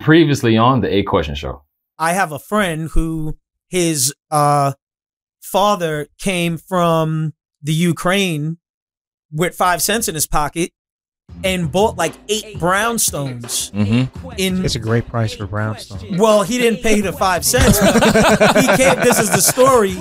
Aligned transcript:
Previously 0.00 0.56
on 0.56 0.80
the 0.80 0.92
Eight 0.92 1.06
Question 1.06 1.34
Show. 1.34 1.62
I 1.98 2.12
have 2.12 2.32
a 2.32 2.38
friend 2.38 2.88
who 2.92 3.36
his 3.68 4.14
uh 4.30 4.72
father 5.42 6.08
came 6.18 6.56
from 6.56 7.34
the 7.62 7.72
Ukraine 7.74 8.58
with 9.32 9.54
five 9.54 9.82
cents 9.82 10.08
in 10.08 10.14
his 10.14 10.26
pocket 10.26 10.70
and 11.44 11.70
bought 11.70 11.96
like 11.96 12.14
eight 12.28 12.56
brownstones 12.58 13.70
Mm-hmm. 13.72 14.30
in 14.38 14.64
It's 14.64 14.74
a 14.74 14.78
great 14.80 15.06
price 15.08 15.34
for 15.34 15.46
brownstone. 15.46 16.16
well, 16.16 16.42
he 16.42 16.58
didn't 16.58 16.82
pay 16.82 17.00
the 17.00 17.12
five 17.12 17.44
cents. 17.44 17.78
he 18.60 18.66
came, 18.76 18.98
this 19.00 19.20
is 19.20 19.30
the 19.30 19.40
story. 19.40 19.92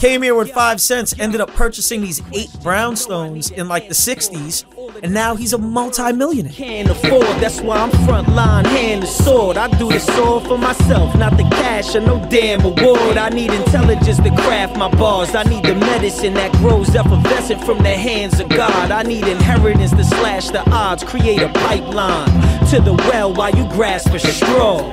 Came 0.00 0.22
here 0.22 0.34
with 0.34 0.50
five 0.50 0.80
cents, 0.80 1.18
ended 1.18 1.40
up 1.40 1.50
purchasing 1.50 2.00
these 2.00 2.20
eight 2.32 2.50
brownstones 2.62 3.52
in 3.52 3.68
like 3.68 3.88
the 3.88 3.94
60s, 3.94 4.64
and 5.02 5.14
now 5.14 5.36
he's 5.36 5.52
a 5.52 5.58
multi-millionaire. 5.58 6.52
Can't 6.52 6.90
afford, 6.90 7.22
that's 7.40 7.60
why 7.60 7.78
I'm 7.78 7.90
front 8.04 8.28
line, 8.30 8.64
hand 8.64 9.04
the 9.04 9.06
sword. 9.06 9.56
I 9.56 9.68
do 9.78 9.88
this 9.88 10.08
all 10.10 10.40
for 10.40 10.58
myself, 10.58 11.16
not 11.16 11.36
the 11.36 11.44
cash 11.44 11.94
or 11.94 12.00
no 12.00 12.18
damn 12.28 12.64
award. 12.64 13.16
I 13.16 13.28
need 13.30 13.50
intelligence 13.52 14.18
to 14.18 14.30
craft 14.30 14.76
my 14.76 14.90
bars. 14.90 15.34
I 15.34 15.44
need 15.44 15.64
the 15.64 15.74
medicine 15.76 16.34
that 16.34 16.52
grows 16.54 16.94
effervescent 16.94 17.62
from 17.64 17.78
the 17.78 17.94
hands 17.94 18.40
of 18.40 18.48
God. 18.48 18.90
I 18.90 19.04
need 19.04 19.26
inheritance 19.26 19.92
to 19.92 20.04
slash 20.04 20.48
the 20.50 20.68
odds, 20.70 21.04
create 21.04 21.40
a 21.40 21.48
pipeline 21.50 22.28
to 22.68 22.80
the 22.80 22.94
well 23.08 23.32
while 23.32 23.54
you 23.56 23.64
grasp 23.72 24.10
for 24.10 24.18
straws. 24.18 24.92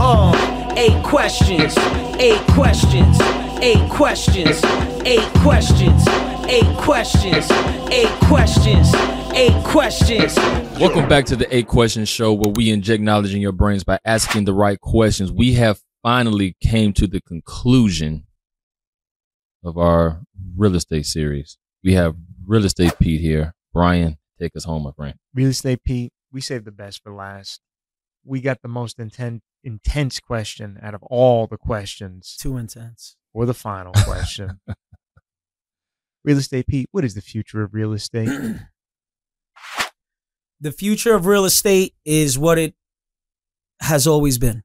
Uh, 0.00 0.61
eight 0.82 1.04
questions, 1.04 1.78
eight 2.18 2.40
questions, 2.48 3.16
eight 3.62 3.88
questions, 3.88 4.60
eight 5.04 5.32
questions, 5.34 6.04
eight 6.48 6.76
questions, 6.78 7.48
eight 7.92 8.10
questions, 8.26 8.92
eight 9.32 9.64
questions. 9.64 10.34
Welcome 10.80 11.08
back 11.08 11.24
to 11.26 11.36
the 11.36 11.46
Eight 11.54 11.68
Questions 11.68 12.08
Show, 12.08 12.32
where 12.32 12.52
we 12.52 12.70
inject 12.70 13.00
knowledge 13.00 13.32
in 13.32 13.40
your 13.40 13.52
brains 13.52 13.84
by 13.84 14.00
asking 14.04 14.44
the 14.44 14.52
right 14.52 14.80
questions. 14.80 15.30
We 15.30 15.52
have 15.52 15.78
finally 16.02 16.56
came 16.60 16.92
to 16.94 17.06
the 17.06 17.20
conclusion 17.20 18.26
of 19.62 19.78
our 19.78 20.22
real 20.56 20.74
estate 20.74 21.06
series. 21.06 21.58
We 21.84 21.92
have 21.92 22.16
real 22.44 22.64
estate 22.64 22.94
Pete 23.00 23.20
here. 23.20 23.54
Brian, 23.72 24.18
take 24.36 24.56
us 24.56 24.64
home, 24.64 24.82
my 24.82 24.90
friend. 24.96 25.14
Real 25.32 25.50
estate 25.50 25.84
Pete, 25.84 26.12
we 26.32 26.40
saved 26.40 26.64
the 26.64 26.72
best 26.72 27.04
for 27.04 27.14
last. 27.14 27.60
We 28.24 28.40
got 28.40 28.62
the 28.62 28.68
most 28.68 28.98
inten- 28.98 29.42
intense 29.64 30.20
question 30.20 30.78
out 30.82 30.94
of 30.94 31.02
all 31.04 31.46
the 31.46 31.56
questions 31.56 32.36
Too 32.40 32.56
intense. 32.56 33.16
for 33.32 33.46
the 33.46 33.54
final 33.54 33.92
question. 33.92 34.60
real 36.24 36.38
estate 36.38 36.66
Pete, 36.66 36.88
what 36.92 37.04
is 37.04 37.14
the 37.14 37.20
future 37.20 37.62
of 37.62 37.74
real 37.74 37.92
estate? 37.92 38.28
The 40.60 40.72
future 40.72 41.14
of 41.14 41.26
real 41.26 41.44
estate 41.44 41.94
is 42.04 42.38
what 42.38 42.58
it 42.58 42.74
has 43.80 44.06
always 44.06 44.38
been. 44.38 44.62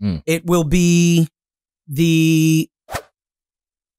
Mm. 0.00 0.22
It 0.26 0.46
will 0.46 0.64
be 0.64 1.28
the 1.88 2.70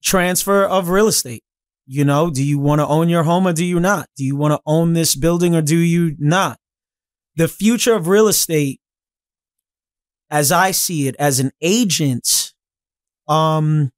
transfer 0.01 0.63
of 0.63 0.89
real 0.89 1.07
estate. 1.07 1.43
You 1.85 2.05
know, 2.05 2.29
do 2.29 2.43
you 2.43 2.59
want 2.59 2.79
to 2.79 2.87
own 2.87 3.09
your 3.09 3.23
home 3.23 3.47
or 3.47 3.53
do 3.53 3.65
you 3.65 3.79
not? 3.79 4.09
Do 4.15 4.23
you 4.23 4.35
want 4.35 4.53
to 4.53 4.61
own 4.65 4.93
this 4.93 5.15
building 5.15 5.55
or 5.55 5.61
do 5.61 5.77
you 5.77 6.15
not? 6.19 6.59
The 7.35 7.47
future 7.47 7.93
of 7.93 8.07
real 8.07 8.27
estate, 8.27 8.81
as 10.29 10.51
I 10.51 10.71
see 10.71 11.07
it, 11.07 11.15
as 11.17 11.39
an 11.39 11.51
agent, 11.61 12.53
um, 13.27 13.91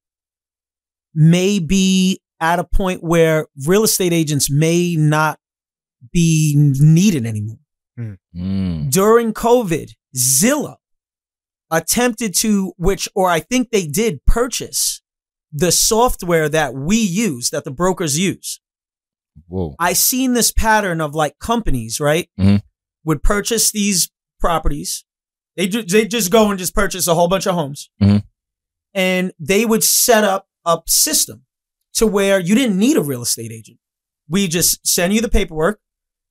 may 1.14 1.60
be 1.60 2.22
at 2.40 2.60
a 2.60 2.64
point 2.64 3.04
where 3.04 3.48
real 3.66 3.84
estate 3.84 4.14
agents 4.14 4.50
may 4.50 4.96
not 4.96 5.40
be 6.14 6.56
needed 6.58 7.26
anymore. 7.26 7.58
Mm. 8.36 8.90
During 8.90 9.34
COVID, 9.34 9.92
Zillow 10.16 10.78
attempted 11.72 12.34
to, 12.36 12.74
which, 12.78 13.10
or 13.14 13.30
I 13.30 13.40
think 13.42 13.72
they 13.72 13.86
did 13.86 14.26
purchase 14.26 15.02
the 15.52 15.72
software 15.72 16.48
that 16.50 16.74
we 16.74 16.98
use, 16.98 17.50
that 17.50 17.64
the 17.64 17.72
brokers 17.72 18.18
use. 18.18 18.62
Whoa. 19.48 19.76
I 19.80 19.94
seen 19.94 20.34
this 20.34 20.52
pattern 20.52 21.02
of 21.02 21.16
like 21.16 21.40
companies, 21.40 22.00
right? 22.00 22.30
Mhm. 22.40 22.62
Would 23.04 23.24
purchase 23.24 23.72
these 23.72 24.10
properties. 24.40 25.04
They 25.60 25.68
ju- 25.68 25.84
they 25.84 26.08
just 26.08 26.32
go 26.32 26.50
and 26.50 26.58
just 26.58 26.74
purchase 26.74 27.06
a 27.06 27.14
whole 27.14 27.28
bunch 27.28 27.46
of 27.46 27.54
homes, 27.54 27.90
Mhm. 28.02 28.24
and 28.94 29.34
they 29.38 29.66
would 29.66 29.84
set 29.84 30.24
up 30.24 30.48
a 30.66 30.80
system 30.88 31.46
to 31.96 32.08
where 32.08 32.40
you 32.40 32.56
didn't 32.56 32.78
need 32.80 32.96
a 32.96 33.02
real 33.02 33.22
estate 33.22 33.52
agent. 33.52 33.78
We 34.30 34.48
just 34.48 34.88
send 34.88 35.14
you 35.14 35.20
the 35.20 35.28
paperwork, 35.28 35.82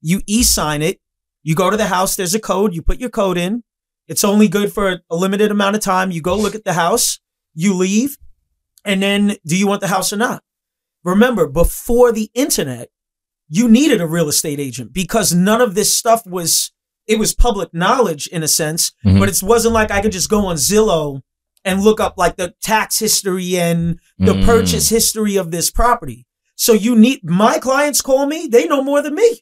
you 0.00 0.22
e-sign 0.26 0.80
it, 0.80 1.02
you 1.42 1.54
go 1.54 1.68
to 1.68 1.76
the 1.76 1.88
house. 1.88 2.16
There's 2.16 2.34
a 2.34 2.40
code. 2.40 2.74
You 2.74 2.80
put 2.80 3.00
your 3.00 3.10
code 3.10 3.36
in. 3.36 3.64
It's 4.06 4.24
only 4.24 4.48
good 4.48 4.72
for 4.72 5.02
a 5.10 5.16
limited 5.16 5.50
amount 5.50 5.76
of 5.76 5.82
time. 5.82 6.10
You 6.10 6.22
go 6.22 6.34
look 6.34 6.54
at 6.54 6.64
the 6.64 6.72
house, 6.72 7.18
you 7.54 7.74
leave, 7.74 8.16
and 8.82 9.02
then 9.02 9.36
do 9.44 9.58
you 9.58 9.66
want 9.66 9.82
the 9.82 9.88
house 9.88 10.10
or 10.10 10.16
not? 10.16 10.42
Remember, 11.04 11.46
before 11.46 12.12
the 12.12 12.30
internet, 12.32 12.88
you 13.50 13.68
needed 13.68 14.00
a 14.00 14.06
real 14.06 14.28
estate 14.30 14.58
agent 14.58 14.94
because 14.94 15.34
none 15.34 15.60
of 15.60 15.74
this 15.74 15.94
stuff 15.94 16.24
was 16.24 16.72
it 17.08 17.18
was 17.18 17.34
public 17.34 17.72
knowledge 17.74 18.26
in 18.28 18.42
a 18.42 18.48
sense, 18.48 18.92
Mhm. 19.04 19.18
but 19.18 19.28
it 19.28 19.42
wasn't 19.42 19.74
like 19.74 19.90
I 19.90 20.00
could 20.00 20.12
just 20.12 20.28
go 20.28 20.46
on 20.46 20.56
Zillow 20.56 21.22
and 21.64 21.82
look 21.82 22.00
up 22.00 22.14
like 22.16 22.36
the 22.36 22.54
tax 22.62 22.98
history 23.00 23.58
and 23.58 23.98
the 24.18 24.34
Mm. 24.34 24.44
purchase 24.44 24.88
history 24.90 25.36
of 25.36 25.50
this 25.50 25.70
property. 25.70 26.26
So 26.54 26.72
you 26.72 26.94
need 26.94 27.20
my 27.24 27.58
clients 27.58 28.00
call 28.00 28.26
me, 28.26 28.46
they 28.50 28.66
know 28.66 28.82
more 28.82 29.02
than 29.02 29.14
me 29.14 29.40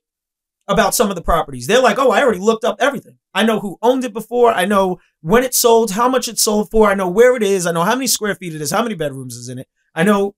about 0.68 0.94
some 0.94 1.10
of 1.10 1.16
the 1.16 1.22
properties. 1.22 1.66
They're 1.66 1.82
like, 1.82 1.98
"Oh, 1.98 2.10
I 2.10 2.22
already 2.22 2.40
looked 2.40 2.64
up 2.64 2.76
everything. 2.80 3.18
I 3.34 3.42
know 3.44 3.60
who 3.60 3.78
owned 3.82 4.04
it 4.04 4.12
before, 4.12 4.52
I 4.52 4.64
know 4.64 4.98
when 5.20 5.44
it 5.44 5.54
sold, 5.54 5.90
how 5.92 6.08
much 6.08 6.26
it 6.28 6.38
sold 6.38 6.70
for, 6.70 6.88
I 6.90 6.94
know 6.94 7.08
where 7.08 7.36
it 7.36 7.42
is, 7.42 7.66
I 7.66 7.72
know 7.72 7.84
how 7.84 7.94
many 7.94 8.06
square 8.06 8.34
feet 8.34 8.54
it 8.54 8.60
is, 8.62 8.70
how 8.70 8.82
many 8.82 8.94
bedrooms 8.94 9.36
is 9.36 9.48
in 9.48 9.58
it. 9.58 9.68
I 9.94 10.02
know 10.02 10.34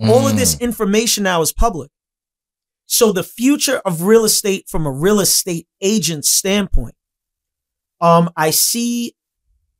all 0.00 0.28
of 0.28 0.36
this 0.36 0.56
information 0.60 1.24
now 1.24 1.42
is 1.42 1.52
public. 1.52 1.90
So 2.86 3.12
the 3.12 3.22
future 3.24 3.78
of 3.84 4.02
real 4.02 4.24
estate 4.24 4.68
from 4.68 4.86
a 4.86 4.90
real 4.92 5.20
estate 5.20 5.66
agent 5.80 6.24
standpoint, 6.24 6.94
um, 8.00 8.30
I 8.36 8.50
see, 8.50 9.14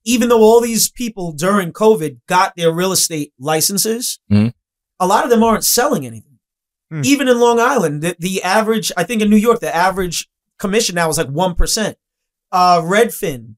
even 0.05 0.29
though 0.29 0.41
all 0.43 0.61
these 0.61 0.91
people 0.91 1.33
during 1.33 1.73
COVID 1.73 2.21
got 2.27 2.55
their 2.57 2.73
real 2.73 2.93
estate 2.93 3.33
licenses, 3.39 4.19
Mhm. 4.31 4.55
a 4.99 5.07
lot 5.07 5.25
of 5.25 5.31
them 5.31 5.43
aren't 5.43 5.65
selling 5.65 6.07
anything. 6.07 6.39
Hmm. 6.91 7.03
Even 7.05 7.29
in 7.29 7.39
Long 7.41 7.61
Island, 7.61 8.03
the, 8.03 8.17
the 8.19 8.43
average, 8.43 8.91
I 8.97 9.05
think 9.05 9.21
in 9.23 9.31
New 9.31 9.37
York, 9.37 9.61
the 9.61 9.75
average 9.75 10.29
commission 10.59 10.95
now 10.95 11.09
is 11.11 11.19
like 11.19 11.29
1%. 11.29 11.97
Uh, 12.53 12.81
Redfin 12.81 13.57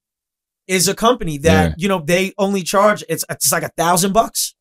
is 0.66 0.88
a 0.88 0.94
company 0.94 1.38
that, 1.38 1.70
Yeah. 1.70 1.74
you 1.78 1.88
know, 1.88 2.00
they 2.04 2.32
only 2.38 2.62
charge, 2.62 3.04
it's, 3.08 3.24
it's 3.30 3.52
like 3.52 3.62
a 3.62 3.70
thousand 3.76 4.12
bucks. 4.12 4.54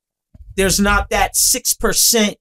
There's 0.55 0.79
not 0.79 1.09
that 1.09 1.35
6% 1.35 2.35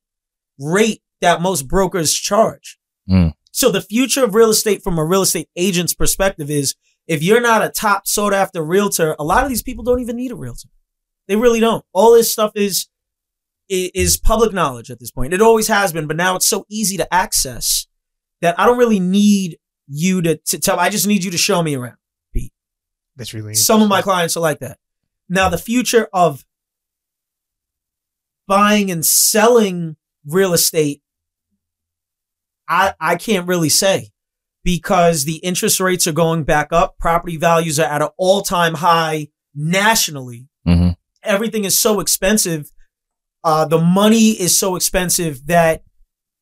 rate 0.59 1.03
that 1.25 1.43
most 1.43 1.67
brokers 1.67 2.12
charge. 2.15 2.79
Mm. 3.09 3.33
So 3.51 3.71
the 3.71 3.81
future 3.81 4.25
of 4.25 4.35
real 4.35 4.51
estate 4.51 4.83
from 4.83 4.99
a 4.99 5.05
real 5.05 5.23
estate 5.23 5.49
agent's 5.57 5.95
perspective 5.95 6.51
is 6.51 6.75
if 7.07 7.23
you're 7.23 7.41
not 7.41 7.65
a 7.65 7.71
top 7.71 8.07
sought 8.07 8.35
after 8.35 8.62
realtor, 8.62 9.17
a 9.19 9.25
lot 9.25 9.43
of 9.43 9.49
these 9.49 9.62
people 9.62 9.85
don't 9.85 10.01
even 10.01 10.17
need 10.17 10.33
a 10.33 10.37
realtor. 10.37 10.69
They 11.29 11.37
really 11.37 11.61
don't. 11.61 11.85
All 11.93 12.12
this 12.12 12.33
stuff 12.33 12.53
is 12.55 12.89
is 13.69 14.19
public 14.19 14.53
knowledge 14.53 14.91
at 14.91 15.01
this 15.01 15.11
point. 15.11 15.33
It 15.33 15.41
always 15.41 15.69
has 15.69 15.93
been, 15.93 16.07
but 16.07 16.17
now 16.17 16.37
it's 16.37 16.47
so 16.47 16.67
easy 16.69 16.99
to 16.99 17.15
access 17.15 17.87
that 18.43 18.59
I 18.61 18.67
don't 18.67 18.77
really 18.77 19.01
need 19.01 19.59
you 19.87 20.21
to, 20.23 20.37
to 20.37 20.59
tell. 20.59 20.79
I 20.79 20.91
just 20.91 21.06
need 21.06 21.25
you 21.25 21.31
to 21.31 21.39
show 21.39 21.62
me 21.62 21.75
around. 21.75 21.97
Pete. 22.35 22.53
That's 23.17 23.33
really 23.33 23.55
Some 23.55 23.81
of 23.81 23.89
my 23.89 24.03
clients 24.03 24.37
are 24.37 24.41
like 24.41 24.59
that. 24.59 24.79
Now, 25.31 25.49
the 25.49 25.56
future 25.56 26.09
of 26.12 26.45
buying 28.47 28.91
and 28.91 29.05
selling 29.05 29.97
real 30.27 30.53
estate, 30.53 31.03
I, 32.69 32.94
I 33.00 33.16
can't 33.16 33.47
really 33.47 33.69
say 33.69 34.10
because 34.64 35.25
the 35.25 35.36
interest 35.36 35.80
rates 35.80 36.06
are 36.06 36.12
going 36.12 36.44
back 36.44 36.72
up. 36.72 36.98
Property 36.98 37.36
values 37.36 37.78
are 37.78 37.86
at 37.86 38.02
an 38.02 38.08
all 38.16 38.42
time 38.42 38.75
high 38.75 39.28
nationally. 39.55 40.49
hmm 40.66 40.90
Everything 41.22 41.64
is 41.64 41.78
so 41.78 42.00
expensive. 42.00 42.70
Uh, 43.43 43.64
the 43.64 43.78
money 43.81 44.31
is 44.31 44.58
so 44.58 44.76
expensive 44.76 45.46
that, 45.46 45.82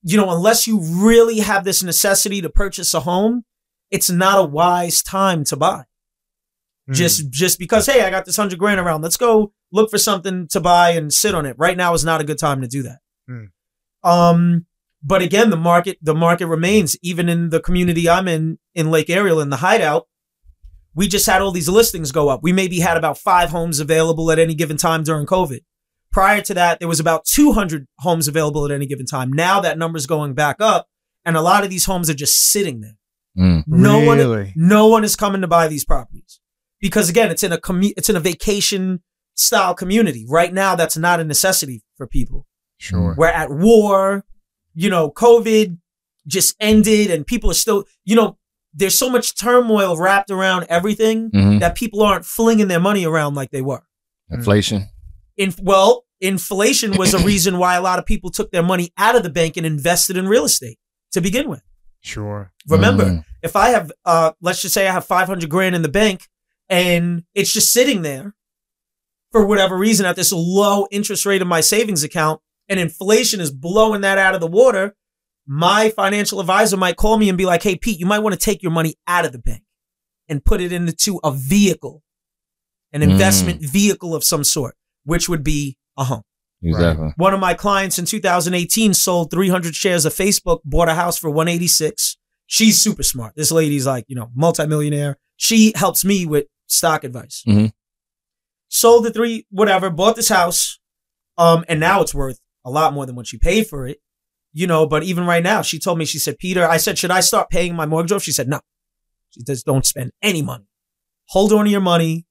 you 0.02 0.16
know, 0.16 0.30
unless 0.30 0.66
you 0.66 0.80
really 0.80 1.38
have 1.38 1.64
this 1.64 1.82
necessity 1.82 2.40
to 2.42 2.48
purchase 2.50 2.92
a 2.94 3.00
home, 3.00 3.44
it's 3.90 4.10
not 4.10 4.38
a 4.38 4.42
wise 4.44 5.02
time 5.02 5.44
to 5.44 5.56
buy 5.56 5.84
Hmm. 6.88 6.94
just 6.94 7.30
just 7.30 7.60
because 7.60 7.86
hey 7.86 8.02
i 8.02 8.10
got 8.10 8.24
this 8.24 8.34
hundred 8.36 8.58
grand 8.58 8.80
around 8.80 9.02
let's 9.02 9.16
go 9.16 9.52
look 9.70 9.88
for 9.88 9.98
something 9.98 10.48
to 10.48 10.58
buy 10.60 10.90
and 10.90 11.12
sit 11.12 11.32
on 11.32 11.46
it 11.46 11.54
right 11.56 11.76
now 11.76 11.94
is 11.94 12.04
not 12.04 12.20
a 12.20 12.24
good 12.24 12.38
time 12.38 12.60
to 12.60 12.66
do 12.66 12.82
that 12.82 12.98
Hmm. 13.28 13.44
um 14.02 14.66
but 15.02 15.22
again 15.22 15.50
the 15.50 15.56
market 15.56 15.98
the 16.02 16.14
market 16.14 16.46
remains 16.46 16.96
even 17.02 17.28
in 17.28 17.50
the 17.50 17.60
community 17.60 18.08
i'm 18.08 18.28
in 18.28 18.58
in 18.74 18.90
lake 18.90 19.10
ariel 19.10 19.40
in 19.40 19.50
the 19.50 19.56
hideout 19.56 20.06
we 20.94 21.08
just 21.08 21.26
had 21.26 21.40
all 21.42 21.50
these 21.52 21.68
listings 21.68 22.12
go 22.12 22.28
up 22.28 22.40
we 22.42 22.52
maybe 22.52 22.80
had 22.80 22.96
about 22.96 23.18
five 23.18 23.50
homes 23.50 23.80
available 23.80 24.30
at 24.30 24.38
any 24.38 24.54
given 24.54 24.76
time 24.76 25.02
during 25.02 25.26
covid 25.26 25.60
prior 26.12 26.40
to 26.42 26.54
that 26.54 26.78
there 26.78 26.88
was 26.88 27.00
about 27.00 27.24
200 27.24 27.86
homes 28.00 28.28
available 28.28 28.64
at 28.64 28.70
any 28.70 28.86
given 28.86 29.06
time 29.06 29.32
now 29.32 29.60
that 29.60 29.78
number's 29.78 30.06
going 30.06 30.34
back 30.34 30.56
up 30.60 30.86
and 31.24 31.36
a 31.36 31.40
lot 31.42 31.64
of 31.64 31.70
these 31.70 31.86
homes 31.86 32.08
are 32.10 32.14
just 32.14 32.36
sitting 32.50 32.80
there 32.80 32.96
Mm. 33.38 33.64
no 33.66 33.98
one, 34.04 34.18
no 34.56 34.88
one 34.88 35.04
is 35.04 35.16
coming 35.16 35.40
to 35.40 35.46
buy 35.48 35.66
these 35.66 35.86
properties 35.86 36.38
because 36.82 37.08
again, 37.08 37.30
it's 37.30 37.42
in 37.42 37.50
a 37.50 37.56
commu- 37.56 37.94
it's 37.96 38.10
in 38.10 38.16
a 38.16 38.20
vacation 38.20 39.02
style 39.36 39.72
community. 39.74 40.26
Right 40.28 40.52
now, 40.52 40.74
that's 40.74 40.98
not 40.98 41.18
a 41.18 41.24
necessity 41.24 41.80
for 41.96 42.06
people. 42.06 42.46
Sure. 42.76 43.14
We're 43.16 43.28
at 43.28 43.50
war, 43.50 44.26
you 44.74 44.90
know, 44.90 45.10
COVID 45.10 45.78
just 46.26 46.54
ended 46.60 47.10
and 47.10 47.26
people 47.26 47.50
are 47.50 47.54
still, 47.54 47.84
you 48.04 48.14
know, 48.16 48.38
there's 48.74 48.96
so 48.98 49.10
much 49.10 49.34
turmoil 49.38 49.96
wrapped 49.96 50.30
around 50.30 50.64
everything 50.68 51.30
Mhm. 51.30 51.60
that 51.60 51.74
people 51.74 52.02
aren't 52.02 52.24
flinging 52.24 52.68
their 52.68 52.80
money 52.80 53.04
around 53.04 53.34
like 53.34 53.50
they 53.50 53.60
were. 53.62 53.82
Inflation. 54.30 54.88
In, 55.36 55.52
well, 55.60 56.04
inflation 56.20 56.96
was 56.96 57.12
a 57.12 57.18
reason 57.24 57.58
why 57.58 57.74
a 57.76 57.82
lot 57.82 57.98
of 57.98 58.06
people 58.06 58.30
took 58.30 58.50
their 58.50 58.62
money 58.62 58.92
out 58.96 59.14
of 59.16 59.22
the 59.24 59.30
bank 59.30 59.56
and 59.56 59.66
invested 59.66 60.16
in 60.16 60.26
real 60.28 60.44
estate 60.44 60.78
to 61.12 61.20
begin 61.20 61.50
with. 61.50 61.62
Sure. 62.00 62.52
Remember, 62.68 63.04
Mm. 63.04 63.24
if 63.42 63.54
I 63.56 63.68
have, 63.70 63.92
uh, 64.04 64.32
let's 64.40 64.62
just 64.62 64.74
say 64.74 64.88
I 64.88 64.92
have 64.92 65.04
500 65.04 65.48
grand 65.50 65.74
in 65.74 65.82
the 65.82 65.88
bank 65.88 66.28
and 66.68 67.24
it's 67.34 67.52
just 67.52 67.72
sitting 67.72 68.02
there 68.02 68.34
for 69.32 69.44
whatever 69.46 69.76
reason 69.76 70.06
at 70.06 70.16
this 70.16 70.32
low 70.32 70.86
interest 70.90 71.26
rate 71.26 71.42
in 71.42 71.48
my 71.48 71.60
savings 71.60 72.02
account 72.04 72.40
and 72.68 72.78
inflation 72.80 73.40
is 73.40 73.50
blowing 73.50 74.00
that 74.02 74.18
out 74.18 74.34
of 74.34 74.40
the 74.40 74.46
water, 74.46 74.94
my 75.46 75.90
financial 75.90 76.40
advisor 76.40 76.76
might 76.76 76.96
call 76.96 77.18
me 77.18 77.28
and 77.28 77.36
be 77.38 77.46
like, 77.46 77.62
Hey, 77.62 77.76
Pete, 77.76 77.98
you 77.98 78.06
might 78.06 78.20
want 78.20 78.32
to 78.34 78.38
take 78.38 78.62
your 78.62 78.72
money 78.72 78.94
out 79.06 79.24
of 79.24 79.32
the 79.32 79.38
bank 79.38 79.62
and 80.28 80.44
put 80.44 80.60
it 80.60 80.72
into 80.72 81.18
a 81.24 81.32
vehicle, 81.32 82.02
an 82.92 83.00
Mm. 83.00 83.10
investment 83.10 83.60
vehicle 83.62 84.14
of 84.14 84.22
some 84.24 84.44
sort, 84.44 84.76
which 85.04 85.28
would 85.28 85.42
be 85.42 85.76
a 85.98 86.04
home. 86.04 86.22
Exactly. 86.62 87.08
One 87.16 87.34
of 87.34 87.40
my 87.40 87.54
clients 87.54 87.98
in 87.98 88.04
2018 88.04 88.94
sold 88.94 89.32
300 89.32 89.74
shares 89.74 90.04
of 90.04 90.14
Facebook, 90.14 90.60
bought 90.64 90.88
a 90.88 90.94
house 90.94 91.18
for 91.18 91.28
186. 91.28 92.16
She's 92.46 92.80
super 92.80 93.02
smart. 93.02 93.34
This 93.34 93.50
lady's 93.50 93.86
like, 93.86 94.04
you 94.06 94.14
know, 94.14 94.30
multimillionaire. 94.34 95.18
She 95.36 95.72
helps 95.74 96.04
me 96.04 96.24
with 96.24 96.46
stock 96.68 97.02
advice. 97.02 97.42
Mhm. 97.48 97.72
Sold 98.68 99.04
the 99.04 99.10
three, 99.10 99.46
whatever, 99.50 99.90
bought 99.90 100.14
this 100.16 100.28
house. 100.28 100.78
Um, 101.36 101.64
and 101.68 101.80
now 101.80 102.00
it's 102.02 102.14
worth 102.14 102.38
a 102.64 102.70
lot 102.70 102.92
more 102.92 103.06
than 103.06 103.14
what 103.16 103.26
she 103.26 103.38
paid 103.38 103.66
for 103.66 103.86
it. 103.86 103.98
You 104.54 104.66
know, 104.66 104.86
but 104.86 105.02
even 105.02 105.24
right 105.24 105.42
now, 105.42 105.62
she 105.62 105.78
told 105.78 105.98
me, 105.98 106.04
she 106.04 106.18
said, 106.18 106.38
Peter, 106.38 106.66
I 106.66 106.76
said, 106.76 106.98
should 106.98 107.10
I 107.10 107.20
start 107.20 107.48
paying 107.48 107.74
my 107.74 107.86
mortgage 107.86 108.12
off? 108.12 108.22
She 108.22 108.32
said, 108.32 108.48
no. 108.48 108.60
She 109.30 109.40
says, 109.46 109.62
don't 109.62 109.86
spend 109.86 110.12
any 110.20 110.42
money. 110.42 110.66
Hold 111.28 111.52
on 111.54 111.64
to 111.64 111.70
your 111.70 111.80
money 111.80 112.26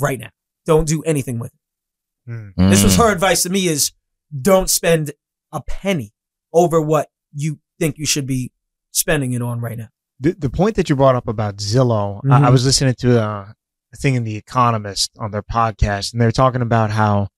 right 0.00 0.18
now. 0.18 0.30
Don't 0.64 0.88
do 0.88 1.02
anything 1.02 1.38
with 1.38 1.52
it. 1.52 2.30
Mm. 2.30 2.70
This 2.70 2.82
was 2.82 2.96
her 2.96 3.12
advice 3.12 3.42
to 3.42 3.50
me 3.50 3.66
is 3.68 3.92
don't 4.40 4.70
spend 4.70 5.12
a 5.52 5.60
penny 5.60 6.12
over 6.52 6.80
what 6.80 7.08
you 7.34 7.58
think 7.78 7.98
you 7.98 8.06
should 8.06 8.26
be 8.26 8.52
spending 8.90 9.32
it 9.34 9.42
on 9.42 9.60
right 9.60 9.76
now. 9.76 9.88
The, 10.18 10.32
the 10.32 10.50
point 10.50 10.76
that 10.76 10.88
you 10.88 10.96
brought 10.96 11.14
up 11.14 11.28
about 11.28 11.56
Zillow, 11.56 12.20
I, 12.24 12.40
Mhm. 12.40 12.44
I 12.46 12.50
was 12.50 12.64
listening 12.64 12.94
to 13.00 13.20
a, 13.20 13.54
a 13.92 13.96
thing 13.96 14.14
in 14.14 14.24
The 14.24 14.36
Economist 14.36 15.10
on 15.18 15.30
their 15.30 15.42
podcast, 15.42 16.12
and 16.12 16.20
they're 16.22 16.32
talking 16.32 16.62
about 16.62 16.90
how 16.90 17.28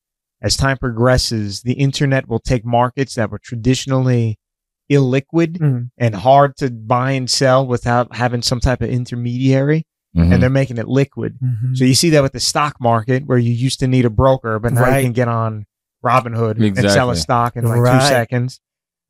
as 0.42 0.56
time 0.56 0.76
progresses, 0.76 1.62
the 1.62 1.74
internet 1.74 2.28
will 2.28 2.40
take 2.40 2.64
markets 2.64 3.14
that 3.14 3.30
were 3.30 3.38
traditionally 3.38 4.38
illiquid 4.90 5.58
Mhm. 5.58 5.90
and 5.98 6.14
hard 6.14 6.56
to 6.58 6.70
buy 6.70 7.12
and 7.12 7.30
sell 7.30 7.66
without 7.66 8.14
having 8.16 8.42
some 8.42 8.60
type 8.60 8.82
of 8.82 8.90
intermediary, 8.90 9.84
Mhm. 10.16 10.32
and 10.34 10.42
they're 10.42 10.50
making 10.50 10.76
it 10.78 10.88
liquid. 10.88 11.38
So 11.74 11.84
you 11.84 11.94
see 11.94 12.10
that 12.10 12.22
with 12.22 12.32
the 12.32 12.40
stock 12.40 12.76
market, 12.80 13.24
where 13.26 13.38
you 13.38 13.52
used 13.52 13.78
to 13.80 13.86
need 13.86 14.04
a 14.04 14.10
broker, 14.10 14.58
but 14.58 14.72
now 14.72 14.82
Right. 14.82 14.98
you 14.98 15.04
can 15.04 15.12
get 15.12 15.28
on 15.28 15.64
Robinhood 16.04 16.56
and 16.66 16.76
sell 16.90 17.10
a 17.10 17.16
stock 17.16 17.56
in 17.56 17.64
like 17.64 17.80
Right. 17.80 18.00
two 18.02 18.06
seconds. 18.08 18.60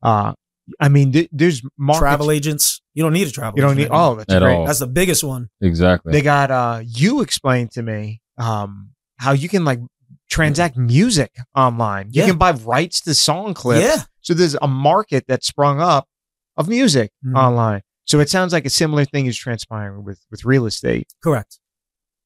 Uh, 0.01 0.33
I 0.79 0.87
mean, 0.87 1.11
th- 1.11 1.29
there's 1.33 1.61
markets. 1.77 1.99
Travel 1.99 2.31
agents, 2.31 2.81
you 2.93 3.03
don't 3.03 3.11
need 3.13 3.27
a 3.27 3.31
travel. 3.31 3.57
you 3.57 3.61
don't 3.63 3.71
agent 3.71 3.89
need. 3.91 3.95
anymore. 3.95 4.11
Oh, 4.11 4.15
that's 4.15 4.33
At 4.33 4.41
great. 4.41 4.55
all. 4.55 4.65
That's 4.65 4.79
the 4.79 4.87
biggest 4.87 5.23
one. 5.23 5.49
exactly. 5.59 6.13
They 6.13 6.21
got. 6.21 6.51
Uh, 6.51 6.81
you 6.85 7.21
explained 7.21 7.71
to 7.71 7.81
me 7.83 8.21
um, 8.37 8.91
how 9.17 9.31
you 9.33 9.49
can 9.49 9.65
like 9.65 9.79
transact 10.33 10.75
music 10.77 11.31
online. 11.55 12.07
You 12.11 12.21
Yeah. 12.21 12.27
can 12.29 12.37
buy 12.37 12.51
rights 12.51 13.01
to 13.01 13.13
song 13.13 13.53
clips. 13.53 13.83
Yeah. 13.83 14.03
So 14.21 14.33
there's 14.33 14.55
a 14.61 14.67
market 14.67 15.25
that's 15.27 15.47
sprung 15.47 15.79
up 15.79 16.07
of 16.57 16.67
music 16.67 17.11
Mhm. 17.25 17.35
online. 17.37 17.81
So 18.05 18.19
it 18.19 18.29
sounds 18.29 18.51
like 18.53 18.65
a 18.65 18.69
similar 18.69 19.05
thing 19.05 19.25
is 19.27 19.37
transpiring 19.37 20.03
with 20.03 20.19
with 20.31 20.43
real 20.45 20.65
estate. 20.65 21.07
Correct. 21.23 21.59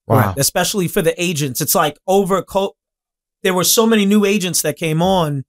Wow. 0.08 0.22
Correct. 0.22 0.40
Especially 0.40 0.88
for 0.88 1.02
the 1.02 1.14
agents. 1.22 1.60
It's 1.62 1.76
like 1.76 1.98
over 2.08 2.42
co- 2.42 2.76
there 3.44 3.54
were 3.54 3.64
so 3.66 3.86
many 3.86 4.06
new 4.06 4.24
agents 4.26 4.62
that 4.62 4.78
came 4.78 5.02
on 5.02 5.44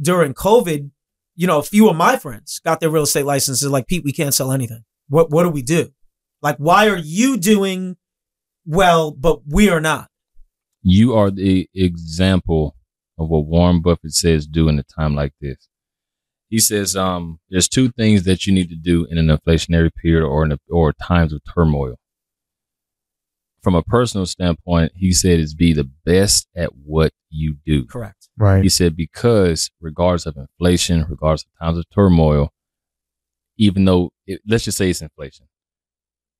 during 0.00 0.32
COVID. 0.34 0.90
You 1.36 1.46
know, 1.48 1.58
a 1.58 1.62
few 1.64 1.88
of 1.90 1.96
my 1.96 2.16
friends 2.16 2.60
got 2.64 2.78
their 2.80 2.90
real 2.90 3.02
estate 3.02 3.26
licenses 3.26 3.68
like, 3.68 3.86
Pete, 3.88 4.04
we 4.04 4.12
can't 4.12 4.32
sell 4.34 4.52
anything. 4.52 4.84
What 5.08 5.30
what 5.30 5.42
do 5.42 5.50
we 5.50 5.62
do? 5.62 5.92
Like, 6.42 6.56
why 6.58 6.88
are 6.88 6.96
you 6.96 7.36
doing 7.36 7.96
well, 8.66 9.10
but 9.10 9.40
we 9.46 9.68
are 9.68 9.80
not? 9.80 10.08
You 10.84 11.14
are 11.14 11.30
the 11.30 11.68
example 11.74 12.76
of 13.18 13.28
what 13.28 13.46
Warren 13.46 13.80
Buffett 13.80 14.12
says 14.12 14.46
do 14.46 14.68
in 14.68 14.78
a 14.78 14.82
time 14.82 15.14
like 15.14 15.32
this. 15.40 15.68
He 16.50 16.58
says, 16.60 16.94
um, 16.94 17.40
there's 17.48 17.68
two 17.68 17.90
things 17.90 18.24
that 18.24 18.46
you 18.46 18.52
need 18.52 18.68
to 18.68 18.76
do 18.76 19.06
in 19.06 19.18
an 19.18 19.26
inflationary 19.26 19.90
period 19.94 20.24
or 20.24 20.44
in 20.44 20.52
a, 20.52 20.58
or 20.68 20.92
times 20.92 21.32
of 21.32 21.40
turmoil. 21.52 21.96
From 23.62 23.74
a 23.74 23.82
personal 23.82 24.26
standpoint, 24.26 24.92
he 24.94 25.12
said 25.12 25.40
is 25.40 25.54
be 25.54 25.72
the 25.72 25.90
best 26.04 26.48
at 26.54 26.70
what 26.84 27.12
you 27.30 27.56
do. 27.64 27.86
Correct. 27.86 28.28
Right. 28.36 28.62
He 28.62 28.68
said 28.68 28.94
because 28.94 29.70
regardless 29.80 30.26
of 30.26 30.36
inflation, 30.36 31.06
regardless 31.08 31.44
of 31.44 31.66
times 31.66 31.78
of 31.78 31.88
turmoil, 31.88 32.52
even 33.56 33.86
though 33.86 34.10
it, 34.26 34.42
let's 34.46 34.64
just 34.64 34.76
say 34.76 34.90
it's 34.90 35.00
inflation, 35.00 35.46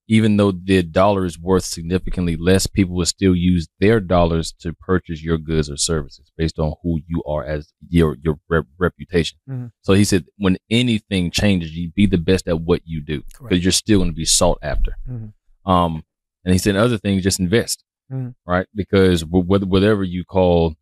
even 0.06 0.36
though 0.36 0.52
the 0.52 0.82
dollar 0.82 1.24
is 1.24 1.38
worth 1.38 1.64
significantly 1.64 2.36
less, 2.36 2.66
people 2.66 2.94
will 2.94 3.06
still 3.06 3.34
use 3.34 3.66
their 3.80 4.00
dollars 4.00 4.52
to 4.60 4.72
purchase 4.74 5.22
your 5.22 5.38
goods 5.38 5.70
or 5.70 5.76
services 5.78 6.30
based 6.36 6.58
on 6.58 6.74
who 6.82 7.00
you 7.06 7.22
are 7.24 7.44
as 7.44 7.72
your 7.88 8.16
your 8.22 8.38
rep- 8.50 8.66
reputation. 8.78 9.38
Mhm. 9.48 9.70
So 9.82 9.94
he 9.94 10.04
said, 10.04 10.26
when 10.36 10.58
anything 10.70 11.30
changes, 11.30 11.72
you 11.74 11.90
be 11.90 12.06
the 12.06 12.18
best 12.18 12.46
at 12.48 12.60
what 12.60 12.82
you 12.84 13.00
do 13.02 13.22
because 13.40 13.62
you're 13.64 13.72
still 13.72 13.98
going 14.00 14.10
to 14.10 14.14
be 14.16 14.26
sought 14.26 14.58
after. 14.62 14.96
Mhm. 15.08 15.32
Um, 15.64 16.02
and 16.44 16.52
he 16.52 16.58
said 16.58 16.76
other 16.76 16.98
things, 16.98 17.22
just 17.22 17.40
invest, 17.40 17.82
Mhm. 18.12 18.34
right? 18.46 18.66
Because 18.74 19.24
whether 19.24 19.64
whatever 19.66 20.04
you 20.04 20.24
call 20.24 20.74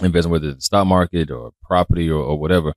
investment, 0.00 0.32
whether 0.32 0.48
it's 0.48 0.56
the 0.58 0.62
stock 0.62 0.86
market 0.86 1.30
or 1.30 1.52
property 1.62 2.10
or, 2.10 2.22
or 2.22 2.38
whatever, 2.38 2.74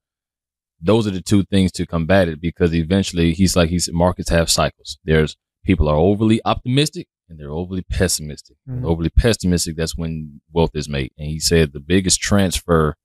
those 0.82 1.08
are 1.08 1.12
the 1.12 1.22
two 1.22 1.44
things 1.44 1.72
to 1.74 1.86
combat 1.86 2.28
it. 2.30 2.40
Because 2.42 2.74
eventually, 2.74 3.34
he's 3.34 3.56
like 3.58 3.70
he 3.70 3.80
said, 3.80 3.94
markets 3.94 4.30
have 4.30 4.50
cycles. 4.50 4.98
There's 5.04 5.36
people 5.64 5.88
are 5.90 5.96
overly 5.96 6.42
optimistic 6.46 7.08
and 7.30 7.40
they're 7.40 7.52
overly 7.52 7.84
pessimistic. 7.84 8.58
Mhm. 8.70 8.84
Overly 8.86 9.10
pessimistic, 9.10 9.76
that's 9.76 9.98
when 9.98 10.42
wealth 10.52 10.72
is 10.76 10.90
made. 10.90 11.12
And 11.18 11.28
he 11.28 11.40
said 11.40 11.72
the 11.74 11.80
biggest 11.80 12.20
transfer 12.20 12.96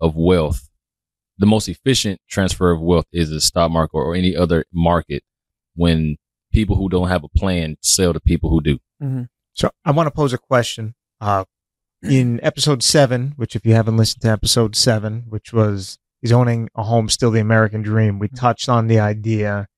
of 0.00 0.16
wealth, 0.16 0.68
the 1.38 1.46
most 1.46 1.68
efficient 1.68 2.20
transfer 2.28 2.70
of 2.70 2.80
wealth 2.80 3.06
is 3.12 3.30
the 3.30 3.40
stock 3.40 3.70
market 3.70 3.96
or 3.96 4.14
any 4.14 4.34
other 4.36 4.64
market 4.72 5.22
when 5.74 6.16
people 6.52 6.76
who 6.76 6.88
don't 6.88 7.08
have 7.08 7.22
a 7.24 7.28
plan 7.28 7.76
sell 7.80 8.12
to 8.12 8.20
people 8.20 8.50
who 8.50 8.60
do. 8.60 8.78
So 9.54 9.70
I 9.84 9.90
want 9.92 10.06
to 10.06 10.10
pose 10.10 10.32
a 10.32 10.38
question. 10.38 10.94
Uh, 11.20 11.44
in 12.02 12.40
episode 12.42 12.82
seven, 12.82 13.34
which 13.36 13.54
if 13.54 13.66
you 13.66 13.74
haven't 13.74 13.96
listened 13.98 14.22
to 14.22 14.30
episode 14.30 14.74
seven, 14.74 15.24
which 15.28 15.52
was 15.52 15.98
is 16.22 16.32
owning 16.32 16.68
a 16.74 16.82
home 16.82 17.08
still 17.08 17.30
the 17.30 17.40
American 17.40 17.82
dream, 17.82 18.18
we 18.18 18.28
touched 18.28 18.68
on 18.68 18.86
the 18.86 18.98
idea 18.98 19.68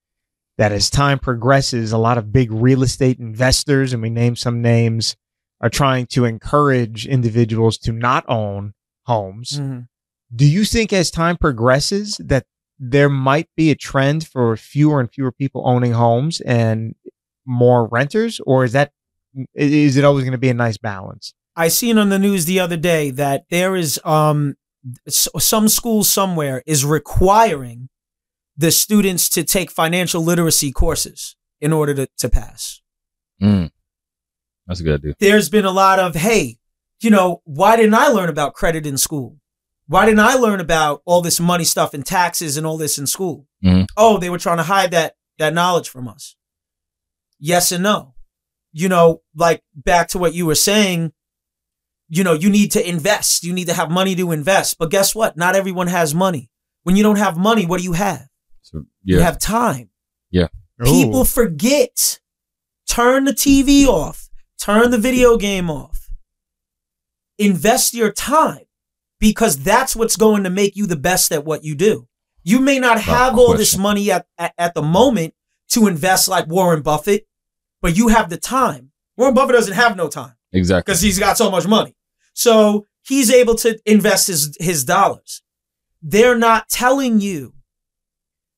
that 0.57 0.71
as 0.71 0.89
time 0.89 1.19
progresses, 1.19 1.91
a 1.91 1.97
lot 1.97 2.17
of 2.17 2.31
big 2.31 2.51
real 2.51 2.83
estate 2.83 3.19
investors, 3.19 3.93
and 3.93 4.01
we 4.01 4.09
name 4.09 4.35
some 4.35 4.61
names, 4.61 5.15
are 5.61 5.69
trying 5.69 6.05
to 6.07 6.25
encourage 6.25 7.07
individuals 7.07 7.77
to 7.79 7.91
not 7.91 8.25
own 8.27 8.73
homes. 9.05 9.59
Do 10.35 10.45
you 10.45 10.65
think 10.65 10.91
as 10.93 11.09
time 11.11 11.37
progresses 11.37 12.17
that 12.23 12.45
there 12.79 13.09
might 13.09 13.47
be 13.55 13.71
a 13.71 13.75
trend 13.75 14.27
for 14.27 14.57
fewer 14.57 14.99
and 14.99 15.11
fewer 15.11 15.31
people 15.31 15.63
owning 15.65 15.93
homes 15.93 16.41
and 16.41 16.95
more 17.45 17.87
renters, 17.87 18.39
or 18.45 18.63
is 18.65 18.73
that 18.73 18.91
is 19.55 19.97
it 19.97 20.03
always 20.03 20.23
going 20.23 20.33
to 20.33 20.37
be 20.37 20.49
a 20.49 20.53
nice 20.53 20.77
balance? 20.77 21.33
I 21.55 21.67
seen 21.67 21.97
on 21.97 22.09
the 22.09 22.19
news 22.19 22.45
the 22.45 22.59
other 22.59 22.77
day 22.77 23.09
that 23.11 23.45
there 23.49 23.75
is 23.75 23.99
um 24.03 24.55
some 25.07 25.69
school 25.69 26.03
somewhere 26.03 26.61
is 26.65 26.83
requiring 26.83 27.89
the 28.55 28.71
students 28.71 29.29
to 29.29 29.43
take 29.43 29.71
financial 29.71 30.23
literacy 30.23 30.71
courses 30.71 31.35
in 31.59 31.73
order 31.73 31.93
to, 31.93 32.07
to 32.17 32.29
pass. 32.29 32.81
Mm. 33.41 33.71
That's 34.67 34.79
a 34.79 34.83
good 34.83 34.99
idea. 34.99 35.15
There's 35.19 35.49
been 35.49 35.65
a 35.65 35.71
lot 35.71 35.99
of, 35.99 36.15
hey, 36.15 36.57
you 37.01 37.09
know, 37.09 37.41
why 37.45 37.75
didn't 37.75 37.95
I 37.95 38.07
learn 38.07 38.29
about 38.29 38.53
credit 38.53 38.85
in 38.85 38.97
school? 38.97 39.37
Why 39.87 40.05
didn't 40.05 40.21
I 40.21 40.35
learn 40.35 40.59
about 40.61 41.01
all 41.05 41.21
this 41.21 41.39
money 41.39 41.65
stuff 41.65 41.93
and 41.93 42.05
taxes 42.05 42.55
and 42.55 42.65
all 42.65 42.77
this 42.77 42.97
in 42.97 43.05
school? 43.05 43.47
Mhm. 43.63 43.87
Oh, 43.97 44.17
they 44.17 44.29
were 44.29 44.37
trying 44.37 44.57
to 44.57 44.63
hide 44.63 44.91
that 44.91 45.15
that 45.39 45.53
knowledge 45.53 45.89
from 45.89 46.07
us. 46.07 46.35
Yes 47.39 47.71
and 47.71 47.83
no. 47.83 48.13
You 48.71 48.87
know, 48.87 49.21
like 49.35 49.61
back 49.75 50.07
to 50.09 50.17
what 50.17 50.33
you 50.33 50.45
were 50.45 50.55
saying, 50.55 51.11
you 52.07 52.23
know, 52.23 52.33
you 52.33 52.49
need 52.49 52.71
to 52.71 52.87
invest. 52.87 53.43
You 53.43 53.51
need 53.51 53.67
to 53.67 53.73
have 53.73 53.89
money 53.89 54.15
to 54.15 54.31
invest. 54.31 54.77
But 54.77 54.91
guess 54.91 55.13
what? 55.13 55.35
Not 55.35 55.55
everyone 55.55 55.87
has 55.87 56.15
money. 56.15 56.49
When 56.83 56.95
you 56.95 57.03
don't 57.03 57.17
have 57.17 57.37
money, 57.37 57.65
what 57.65 57.79
do 57.79 57.83
you 57.83 57.93
have? 57.93 58.27
So, 58.73 58.83
You 59.03 59.19
have 59.19 59.39
time. 59.39 59.89
Ooh. 60.81 60.85
People 60.85 61.19
oh. 61.19 61.23
forget. 61.23 62.19
Turn 62.87 63.23
the 63.23 63.31
TV 63.33 63.85
off. 63.87 64.29
turn 64.59 64.91
the 64.91 64.97
video 64.97 65.37
game 65.37 65.69
off. 65.69 66.09
Invest 67.37 67.93
your 67.93 68.11
time 68.11 68.65
because 69.19 69.57
that's 69.63 69.95
what's 69.95 70.15
going 70.15 70.43
to 70.43 70.49
make 70.49 70.75
you 70.75 70.85
the 70.85 70.95
best 70.95 71.31
at 71.31 71.45
what 71.45 71.63
you 71.63 71.75
do. 71.75 72.07
You 72.43 72.59
may 72.59 72.79
not 72.79 72.99
have 73.01 73.37
all 73.37 73.55
this 73.55 73.77
money 73.77 74.11
at, 74.11 74.27
at, 74.37 74.53
at 74.57 74.73
the 74.73 74.81
moment 74.81 75.33
to 75.69 75.87
invest 75.87 76.27
like 76.27 76.47
Warren 76.47 76.81
Buffett, 76.81 77.25
but 77.81 77.95
you 77.95 78.09
have 78.09 78.29
the 78.29 78.37
time. 78.37 78.91
Warren 79.17 79.33
Buffett 79.33 79.55
doesn't 79.55 79.73
have 79.73 79.95
no 79.95 80.07
time 80.09 80.33
Exactly. 80.51 80.91
because 80.91 81.01
he's 81.01 81.19
got 81.19 81.37
so 81.37 81.49
much 81.49 81.65
money. 81.67 81.95
So 82.33 82.87
he's 83.01 83.31
able 83.31 83.55
to 83.55 83.79
invest 83.85 84.27
his, 84.27 84.57
his 84.59 84.83
dollars. 84.83 85.41
They're 86.01 86.37
not 86.37 86.67
telling 86.69 87.21
you 87.21 87.53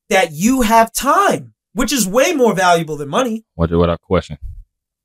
that 0.08 0.32
you 0.32 0.62
have 0.62 0.92
time, 0.92 1.54
which 1.74 1.92
is 1.92 2.06
way 2.06 2.32
more 2.32 2.54
valuable 2.54 2.96
than 2.96 3.08
money. 3.08 3.44
What 3.54 3.70
what 3.72 3.88
our 3.90 3.98
question? 3.98 4.38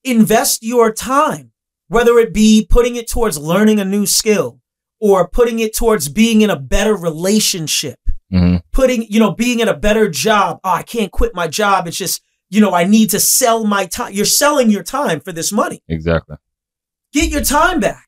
Invest 0.04 0.64
your 0.64 0.92
time, 0.92 1.52
whether 1.88 2.18
it 2.18 2.34
be 2.34 2.66
putting 2.70 2.96
it 2.96 3.08
towards 3.10 3.38
learning 3.38 3.80
a 3.80 3.86
new 3.86 4.06
skill 4.06 4.60
or 5.00 5.28
putting 5.28 5.60
it 5.60 5.76
towards 5.76 6.10
being 6.10 6.42
in 6.42 6.50
a 6.50 6.56
better 6.60 6.96
relationship, 6.96 8.00
hmm 8.32 8.58
putting, 8.72 9.04
you 9.10 9.20
know, 9.20 9.32
being 9.32 9.60
in 9.60 9.68
a 9.68 9.78
better 9.78 10.10
job. 10.10 10.60
Oh, 10.64 10.70
I 10.72 10.84
can't 10.84 11.12
quit 11.12 11.36
my 11.36 11.48
job. 11.48 11.88
It's 11.88 11.98
just, 11.98 12.24
you 12.50 12.62
know, 12.62 12.74
I 12.74 12.84
need 12.86 13.10
to 13.12 13.20
sell 13.20 13.64
my 13.66 13.86
time. 13.86 14.14
You're 14.14 14.26
selling 14.26 14.72
your 14.72 14.84
time 14.84 15.20
for 15.20 15.32
this 15.32 15.52
money. 15.52 15.84
Exactly. 15.88 16.38
get 17.14 17.30
your 17.30 17.42
time 17.44 17.80
back. 17.82 18.08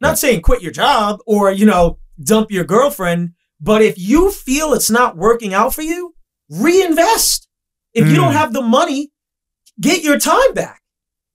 Not 0.00 0.08
Yeah. 0.10 0.14
saying 0.14 0.42
quit 0.42 0.60
your 0.60 0.72
job 0.72 1.20
or, 1.24 1.52
you 1.52 1.64
know, 1.64 1.98
dump 2.22 2.50
your 2.50 2.64
girlfriend, 2.64 3.30
but 3.60 3.80
if 3.80 3.96
you 3.96 4.30
feel 4.32 4.74
it's 4.74 4.90
not 4.90 5.16
working 5.16 5.54
out 5.54 5.72
for 5.72 5.82
you, 5.82 6.14
reinvest. 6.50 7.48
If 7.94 8.08
you 8.08 8.14
don't 8.16 8.32
Mm. 8.32 8.36
have 8.36 8.52
the 8.52 8.62
money, 8.62 9.10
get 9.80 10.02
your 10.02 10.18
time 10.18 10.52
back 10.54 10.82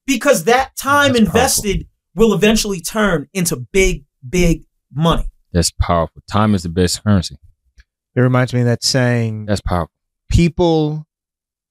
because 0.06 0.44
that 0.44 0.76
time 0.76 1.12
That's 1.12 1.20
invested 1.26 1.86
will 2.14 2.32
eventually 2.32 2.80
turn 2.80 3.28
into 3.34 3.56
big, 3.72 4.04
big 4.28 4.64
money. 4.92 5.26
That's 5.52 5.70
powerful. 5.70 6.22
Time 6.30 6.54
is 6.54 6.62
the 6.62 6.68
best 6.68 7.02
currency. 7.02 7.36
It 8.14 8.20
reminds 8.20 8.54
me 8.54 8.60
of 8.60 8.66
that 8.66 8.82
saying 8.84 9.46
That's 9.46 9.60
powerful. 9.60 9.92
people 10.30 11.06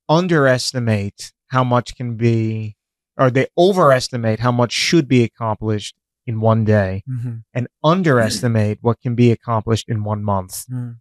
underestimate 0.09 1.33
how 1.47 1.63
much 1.63 1.95
can 1.95 2.15
be, 2.15 2.75
or 3.17 3.29
they 3.31 3.47
overestimate 3.57 4.39
how 4.39 4.51
much 4.51 4.71
should 4.71 5.07
be 5.07 5.23
accomplished 5.23 5.95
in 6.27 6.39
one 6.41 6.65
day 6.65 7.03
and 7.53 7.67
underestimate 7.83 8.79
what 8.81 8.99
can 9.01 9.13
be 9.15 9.31
accomplished 9.31 9.87
in 9.87 10.03
one 10.03 10.23
month. 10.23 10.65
Mm. 10.67 10.97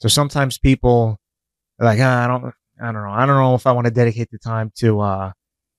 So 0.00 0.08
sometimes 0.08 0.58
people 0.58 1.00
are 1.00 1.23
like, 1.78 1.98
ah, 2.00 2.24
I 2.24 2.26
don't, 2.26 2.52
I 2.80 2.92
don't 2.92 3.02
know. 3.02 3.10
I 3.10 3.26
don't 3.26 3.36
know 3.36 3.54
if 3.54 3.66
I 3.66 3.72
want 3.72 3.86
to 3.86 3.92
dedicate 3.92 4.30
the 4.30 4.38
time 4.38 4.72
to, 4.76 5.00
uh, 5.00 5.32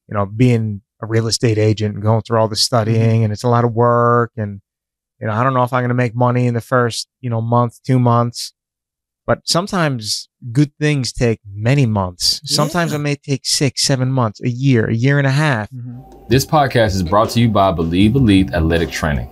you 0.08 0.16
know, 0.16 0.26
being 0.26 0.82
a 1.02 1.06
real 1.06 1.28
estate 1.28 1.58
agent 1.58 1.96
and 1.96 2.04
going 2.04 2.22
through 2.22 2.40
all 2.40 2.48
the 2.48 2.56
studying 2.56 3.24
and 3.24 3.34
it's 3.34 3.44
a 3.44 3.50
lot 3.50 3.66
of 3.66 3.74
work. 3.74 4.32
And, 4.38 4.62
you 5.20 5.28
know, 5.28 5.34
I 5.34 5.44
don't 5.44 5.54
know 5.54 5.64
if 5.64 5.74
I'm 5.74 5.82
going 5.82 5.90
to 5.90 5.96
make 5.96 6.16
money 6.16 6.48
in 6.48 6.54
the 6.54 6.62
first, 6.62 7.08
you 7.22 7.30
know, 7.30 7.42
month, 7.42 7.82
two 7.84 8.00
months. 8.00 8.54
But 9.28 9.40
sometimes 9.46 10.30
good 10.52 10.72
things 10.80 11.12
take 11.12 11.40
many 11.52 11.88
months. 11.88 12.42
Sometimes 12.46 12.94
it 12.94 13.00
may 13.00 13.16
take 13.16 13.44
six, 13.44 13.82
seven 13.82 14.12
months, 14.12 14.40
a 14.42 14.50
year, 14.50 14.88
a 14.88 14.94
year 14.94 15.18
and 15.18 15.26
a 15.26 15.32
half. 15.32 15.68
This 16.28 16.46
podcast 16.46 16.94
is 16.94 17.02
brought 17.02 17.32
to 17.32 17.40
you 17.40 17.50
by 17.50 17.72
Believe 17.72 18.16
Elite 18.16 18.54
Athletic 18.54 18.92
Training. 18.92 19.28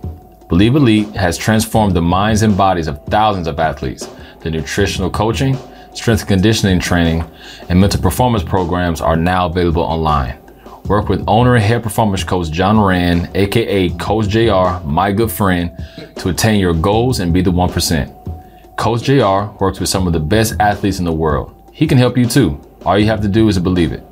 Believe 0.48 0.74
Elite 0.74 1.08
has 1.10 1.38
transformed 1.38 1.94
the 1.94 2.02
minds 2.02 2.42
and 2.42 2.56
bodies 2.56 2.88
of 2.88 3.04
thousands 3.06 3.46
of 3.46 3.60
athletes. 3.60 4.08
The 4.40 4.50
nutritional 4.50 5.10
coaching, 5.10 5.56
strength 5.94 6.20
and 6.20 6.28
conditioning 6.28 6.78
training, 6.78 7.24
and 7.68 7.80
mental 7.80 8.00
performance 8.00 8.44
programs 8.44 9.00
are 9.00 9.16
now 9.16 9.46
available 9.46 9.82
online. 9.82 10.38
Work 10.86 11.08
with 11.08 11.24
owner 11.26 11.54
and 11.54 11.64
head 11.64 11.82
performance 11.82 12.24
coach 12.24 12.50
John 12.50 12.78
Rahn, 12.78 13.30
aka 13.34 13.88
Coach 13.90 14.28
JR, 14.28 14.84
my 14.86 15.12
good 15.12 15.32
friend, 15.32 15.72
to 16.16 16.28
attain 16.28 16.60
your 16.60 16.74
goals 16.74 17.20
and 17.20 17.32
be 17.32 17.40
the 17.40 17.50
1%. 17.50 18.76
Coach 18.76 19.02
JR 19.04 19.50
works 19.62 19.80
with 19.80 19.88
some 19.88 20.06
of 20.06 20.12
the 20.12 20.20
best 20.20 20.54
athletes 20.60 20.98
in 20.98 21.04
the 21.04 21.12
world. 21.12 21.54
He 21.72 21.86
can 21.86 21.96
help 21.96 22.18
you 22.18 22.26
too. 22.26 22.60
All 22.84 22.98
you 22.98 23.06
have 23.06 23.22
to 23.22 23.28
do 23.28 23.48
is 23.48 23.58
believe 23.58 23.92
it. 23.92 24.02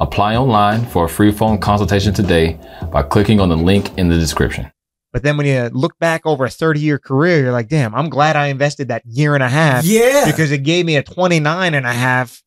Apply 0.00 0.36
online 0.36 0.84
for 0.84 1.06
a 1.06 1.08
free 1.08 1.32
phone 1.32 1.58
consultation 1.58 2.12
today 2.12 2.58
by 2.92 3.02
clicking 3.02 3.40
on 3.40 3.48
the 3.48 3.56
link 3.56 3.96
in 3.96 4.08
the 4.08 4.18
description. 4.18 4.70
But 5.12 5.22
then 5.22 5.36
when 5.36 5.46
you 5.46 5.70
look 5.72 5.98
back 5.98 6.22
over 6.26 6.44
a 6.44 6.50
30 6.50 6.80
year 6.80 6.98
career, 6.98 7.40
you're 7.40 7.52
like, 7.52 7.68
damn, 7.68 7.94
I'm 7.94 8.08
glad 8.10 8.36
I 8.36 8.48
invested 8.48 8.88
that 8.88 9.02
year 9.06 9.34
and 9.34 9.42
a 9.42 9.48
half 9.48 9.84
Yeah. 9.84 10.24
because 10.26 10.52
it 10.52 10.62
gave 10.64 10.84
me 10.84 10.96
a 10.96 11.02
29 11.02 11.74
and 11.74 11.86
a 11.86 11.92
half 11.92 12.42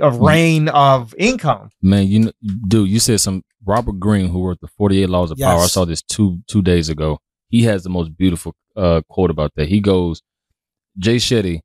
of 0.00 0.18
reign 0.18 0.68
of 0.68 1.14
income. 1.18 1.70
Man, 1.82 2.06
you 2.08 2.18
know, 2.20 2.32
dude, 2.68 2.88
you 2.88 2.98
said 2.98 3.20
some 3.20 3.42
Robert 3.64 4.00
Greene, 4.00 4.28
who 4.28 4.46
wrote 4.46 4.60
the 4.60 4.66
Forty 4.68 5.02
Eight 5.02 5.10
Laws 5.10 5.30
of 5.30 5.38
Power. 5.38 5.60
I 5.60 5.66
saw 5.66 5.84
this 5.84 6.02
two 6.02 6.40
two 6.48 6.62
days 6.62 6.88
ago. 6.88 7.18
He 7.48 7.64
has 7.64 7.82
the 7.84 7.90
most 7.90 8.16
beautiful 8.16 8.54
uh, 8.76 9.02
quote 9.08 9.30
about 9.30 9.52
that. 9.56 9.68
He 9.68 9.80
goes, 9.80 10.22
Jay 10.98 11.16
Shetty 11.16 11.60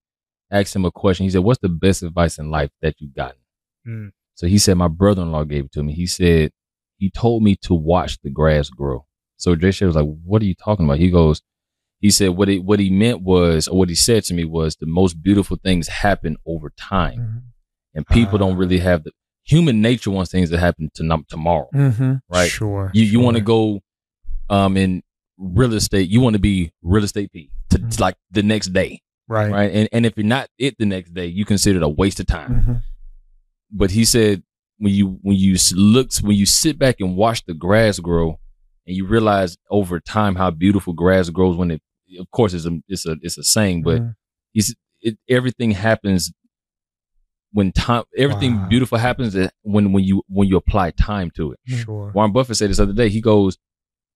asked 0.51 0.75
him 0.75 0.86
a 0.86 0.92
question. 0.92 1.24
He 1.24 1.30
said, 1.30 1.42
"What's 1.44 1.62
the 1.62 1.70
best 1.70 2.04
advice 2.04 2.38
in 2.38 2.51
life 2.51 2.70
that 2.82 2.96
you've 3.00 3.15
gotten?" 3.15 3.38
Mm. 3.88 4.12
So 4.36 4.46
he 4.48 4.58
said, 4.58 4.75
"My 4.77 4.88
brother-in-law 4.89 5.46
gave 5.46 5.65
it 5.65 5.72
to 5.74 5.84
me." 5.84 5.94
He 5.94 6.06
said, 6.06 6.51
"He 6.98 7.10
told 7.10 7.42
me 7.42 7.56
to 7.63 7.74
watch 7.74 8.20
the 8.22 8.30
grass 8.30 8.70
grow." 8.70 9.06
So 9.38 9.56
Jay 9.56 9.70
Shetty 9.70 9.88
was 9.88 9.96
like, 9.96 10.08
"What 10.24 10.42
are 10.42 10.46
you 10.46 10.56
talking 10.56 10.86
about?" 10.86 10.98
He 11.00 11.10
goes, 11.12 11.42
"He 12.00 12.10
said 12.10 12.30
what 12.30 12.48
he 12.48 12.60
what 12.60 12.80
he 12.80 12.89
meant 12.89 13.22
was, 13.22 13.68
or 13.68 13.77
what 13.80 13.89
he 13.89 13.96
said 13.96 14.24
to 14.25 14.34
me 14.34 14.46
was, 14.46 14.75
the 14.77 14.86
most 14.86 15.22
beautiful 15.22 15.58
things 15.63 15.88
happen 15.88 16.38
over 16.46 16.72
time." 16.77 17.44
and 17.98 18.06
people 18.08 18.38
don't 18.38 18.58
really 18.58 18.80
have 18.80 19.06
the 19.06 19.12
human 19.46 19.82
nature 19.82 20.12
wants 20.12 20.30
things 20.30 20.50
to 20.50 20.58
happen 20.60 20.92
to 20.96 21.01
num- 21.01 21.25
tomorrow, 21.30 21.70
Mm-hmm. 21.74 22.15
right? 22.30 22.50
Sure. 22.51 22.92
You 22.94 23.04
you 23.04 23.20
want 23.22 23.38
to 23.38 23.42
go 23.44 23.80
um 24.50 24.75
in 24.75 25.01
real 25.38 25.74
estate, 25.74 26.10
you 26.10 26.20
want 26.20 26.34
to 26.34 26.39
be 26.42 26.72
real 26.82 27.04
estate 27.06 27.32
P 27.32 27.50
to 27.70 27.77
Mhm. 27.80 28.00
like 28.01 28.15
the 28.32 28.44
next 28.44 28.74
day, 28.74 29.01
Right. 29.30 29.50
right? 29.51 29.72
And 29.72 29.88
and 29.94 30.06
if 30.06 30.18
you're 30.18 30.25
not 30.25 30.50
it 30.58 30.77
the 30.77 30.86
next 30.86 31.13
day, 31.13 31.27
you 31.27 31.46
consider 31.46 31.77
it 31.77 31.84
a 31.84 31.88
waste 31.89 32.20
of 32.20 32.25
time. 32.27 32.51
Mm-hmm. 32.56 32.74
But 33.72 33.92
he 33.92 34.04
said 34.04 34.44
when 34.77 34.94
you 34.94 35.18
when 35.22 35.38
you 35.38 35.56
looks 35.74 36.22
when 36.22 36.36
you 36.36 36.46
sit 36.46 36.77
back 36.77 37.00
and 37.00 37.15
watch 37.15 37.46
the 37.46 37.54
grass 37.54 37.98
grow, 38.00 38.39
and 38.88 38.96
you 38.96 39.06
realize 39.06 39.58
over 39.70 40.00
time 40.00 40.36
how 40.36 40.51
beautiful 40.51 40.94
grass 40.94 41.30
grows 41.30 41.56
when 41.58 41.72
it 41.72 41.82
of 42.20 42.30
course 42.32 42.54
it's 42.54 42.65
a 42.65 42.80
it's 42.88 43.06
a 43.06 43.15
it's 43.22 43.38
a 43.38 43.44
saying, 43.44 43.84
but 43.84 44.01
Mm-hmm. 44.01 44.10
he's 44.54 44.75
it 45.01 45.18
everything 45.30 45.72
happens 45.72 46.32
when 47.51 47.72
time 47.72 48.04
everything 48.18 48.62
Wow. 48.62 48.68
beautiful 48.70 48.98
happens 48.98 49.34
that 49.34 49.54
when 49.62 49.92
when 49.94 50.04
you 50.04 50.24
when 50.27 50.48
you 50.48 50.58
apply 50.58 50.92
time 50.92 51.32
to 51.32 51.51
it 51.54 51.60
Sure. 51.65 52.12
warren 52.13 52.32
buffett 52.34 52.58
said 52.58 52.70
this 52.70 52.80
other 52.80 52.94
day 52.94 53.10
he 53.10 53.22
goes 53.22 53.58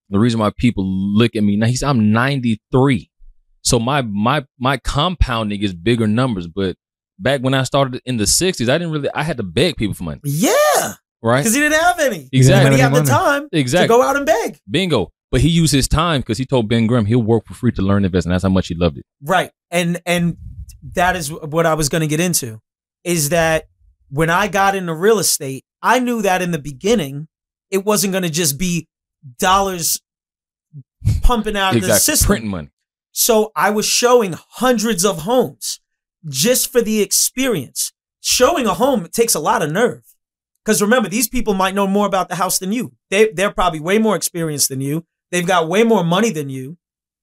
the 0.10 0.20
reason 0.20 0.40
why 0.40 0.50
people 0.58 0.84
look 0.86 1.36
at 1.36 1.44
me 1.44 1.56
now 1.56 1.68
he's 1.68 1.84
i'm 1.84 2.12
93 2.12 3.10
so 3.62 3.80
my 3.80 4.02
my 4.02 4.46
my 4.60 4.78
compounding 4.78 5.62
is 5.62 5.74
bigger 5.74 6.08
numbers 6.08 6.48
but 6.48 6.76
back 7.18 7.42
when 7.42 7.54
i 7.54 7.64
started 7.64 8.02
in 8.06 8.18
the 8.18 8.24
60s 8.26 8.68
i 8.70 8.78
didn't 8.78 8.92
really 8.92 9.10
i 9.14 9.24
had 9.24 9.38
to 9.38 9.44
beg 9.44 9.78
people 9.78 9.94
for 9.94 10.04
money 10.04 10.20
Yeah. 10.24 10.52
Right 11.22 11.40
Because 11.40 11.54
he 11.54 11.62
didn't 11.62 11.82
have 11.82 12.00
any. 12.00 12.30
Exactly. 12.32 12.70
But 12.70 12.76
he 12.76 12.82
had 12.82 12.94
the 12.94 13.04
time 13.04 13.50
exactly 13.52 13.88
to 13.88 14.02
go 14.02 14.04
out 14.04 14.16
and 14.16 14.26
beg. 14.26 14.60
bingo 14.70 15.12
but 15.32 15.42
he 15.42 15.50
used 15.50 15.74
his 15.74 15.88
time 15.88 16.22
because 16.22 16.38
he 16.38 16.46
told 16.46 16.68
Ben 16.68 16.88
Graham 16.88 17.06
he'll 17.06 17.22
work 17.22 17.46
for 17.46 17.54
free 17.54 17.72
to 17.74 17.82
learn 17.82 18.06
investing 18.06 18.32
that's 18.32 18.44
how 18.44 18.50
much 18.50 18.68
he 18.68 18.76
loved 18.76 18.98
it 18.98 19.06
Right. 19.22 19.52
And 19.70 20.02
and 20.06 20.38
that 20.96 21.16
is 21.16 21.32
what 21.32 21.66
I 21.66 21.74
was 21.74 21.90
going 21.90 22.02
to 22.02 22.08
get 22.08 22.20
into 22.20 22.60
is 23.04 23.30
that 23.30 23.68
when 24.10 24.30
I 24.30 24.48
got 24.48 24.76
into 24.76 24.94
real 24.94 25.20
estate, 25.20 25.64
I 25.82 26.00
knew 26.00 26.22
that 26.22 26.42
in 26.42 26.52
the 26.52 26.60
beginning 26.60 27.28
it 27.70 27.86
wasn't 27.86 28.14
going 28.14 28.24
to 28.24 28.30
just 28.30 28.58
be 28.58 28.88
dollars 29.38 30.02
pumping 31.22 31.56
out 31.56 31.76
of 31.76 31.82
the 31.82 31.96
system. 31.96 32.28
printing 32.28 32.50
money 32.50 32.70
So 33.12 33.52
I 33.56 33.70
was 33.70 33.86
showing 33.86 34.36
hundreds 34.38 35.06
of 35.06 35.20
homes 35.20 35.80
just 36.28 36.72
for 36.72 36.82
the 36.82 37.02
experience. 37.02 37.94
Showing 38.22 38.66
a 38.66 38.74
home 38.74 39.08
takes 39.12 39.34
a 39.36 39.40
lot 39.40 39.62
of 39.62 39.72
nerve. 39.72 40.04
Because 40.64 40.82
remember, 40.82 41.10
these 41.10 41.28
people 41.28 41.54
might 41.54 41.74
know 41.76 41.88
more 41.88 42.06
about 42.06 42.30
the 42.30 42.36
house 42.36 42.60
than 42.60 42.72
you. 42.72 42.94
They, 43.10 43.32
they're 43.32 43.52
probably 43.52 43.80
way 43.80 43.98
more 43.98 44.16
experienced 44.16 44.70
than 44.70 44.82
you. 44.82 45.06
They've 45.32 45.48
got 45.48 45.68
way 45.70 45.84
more 45.84 46.04
money 46.04 46.32
than 46.32 46.50
you. 46.50 46.78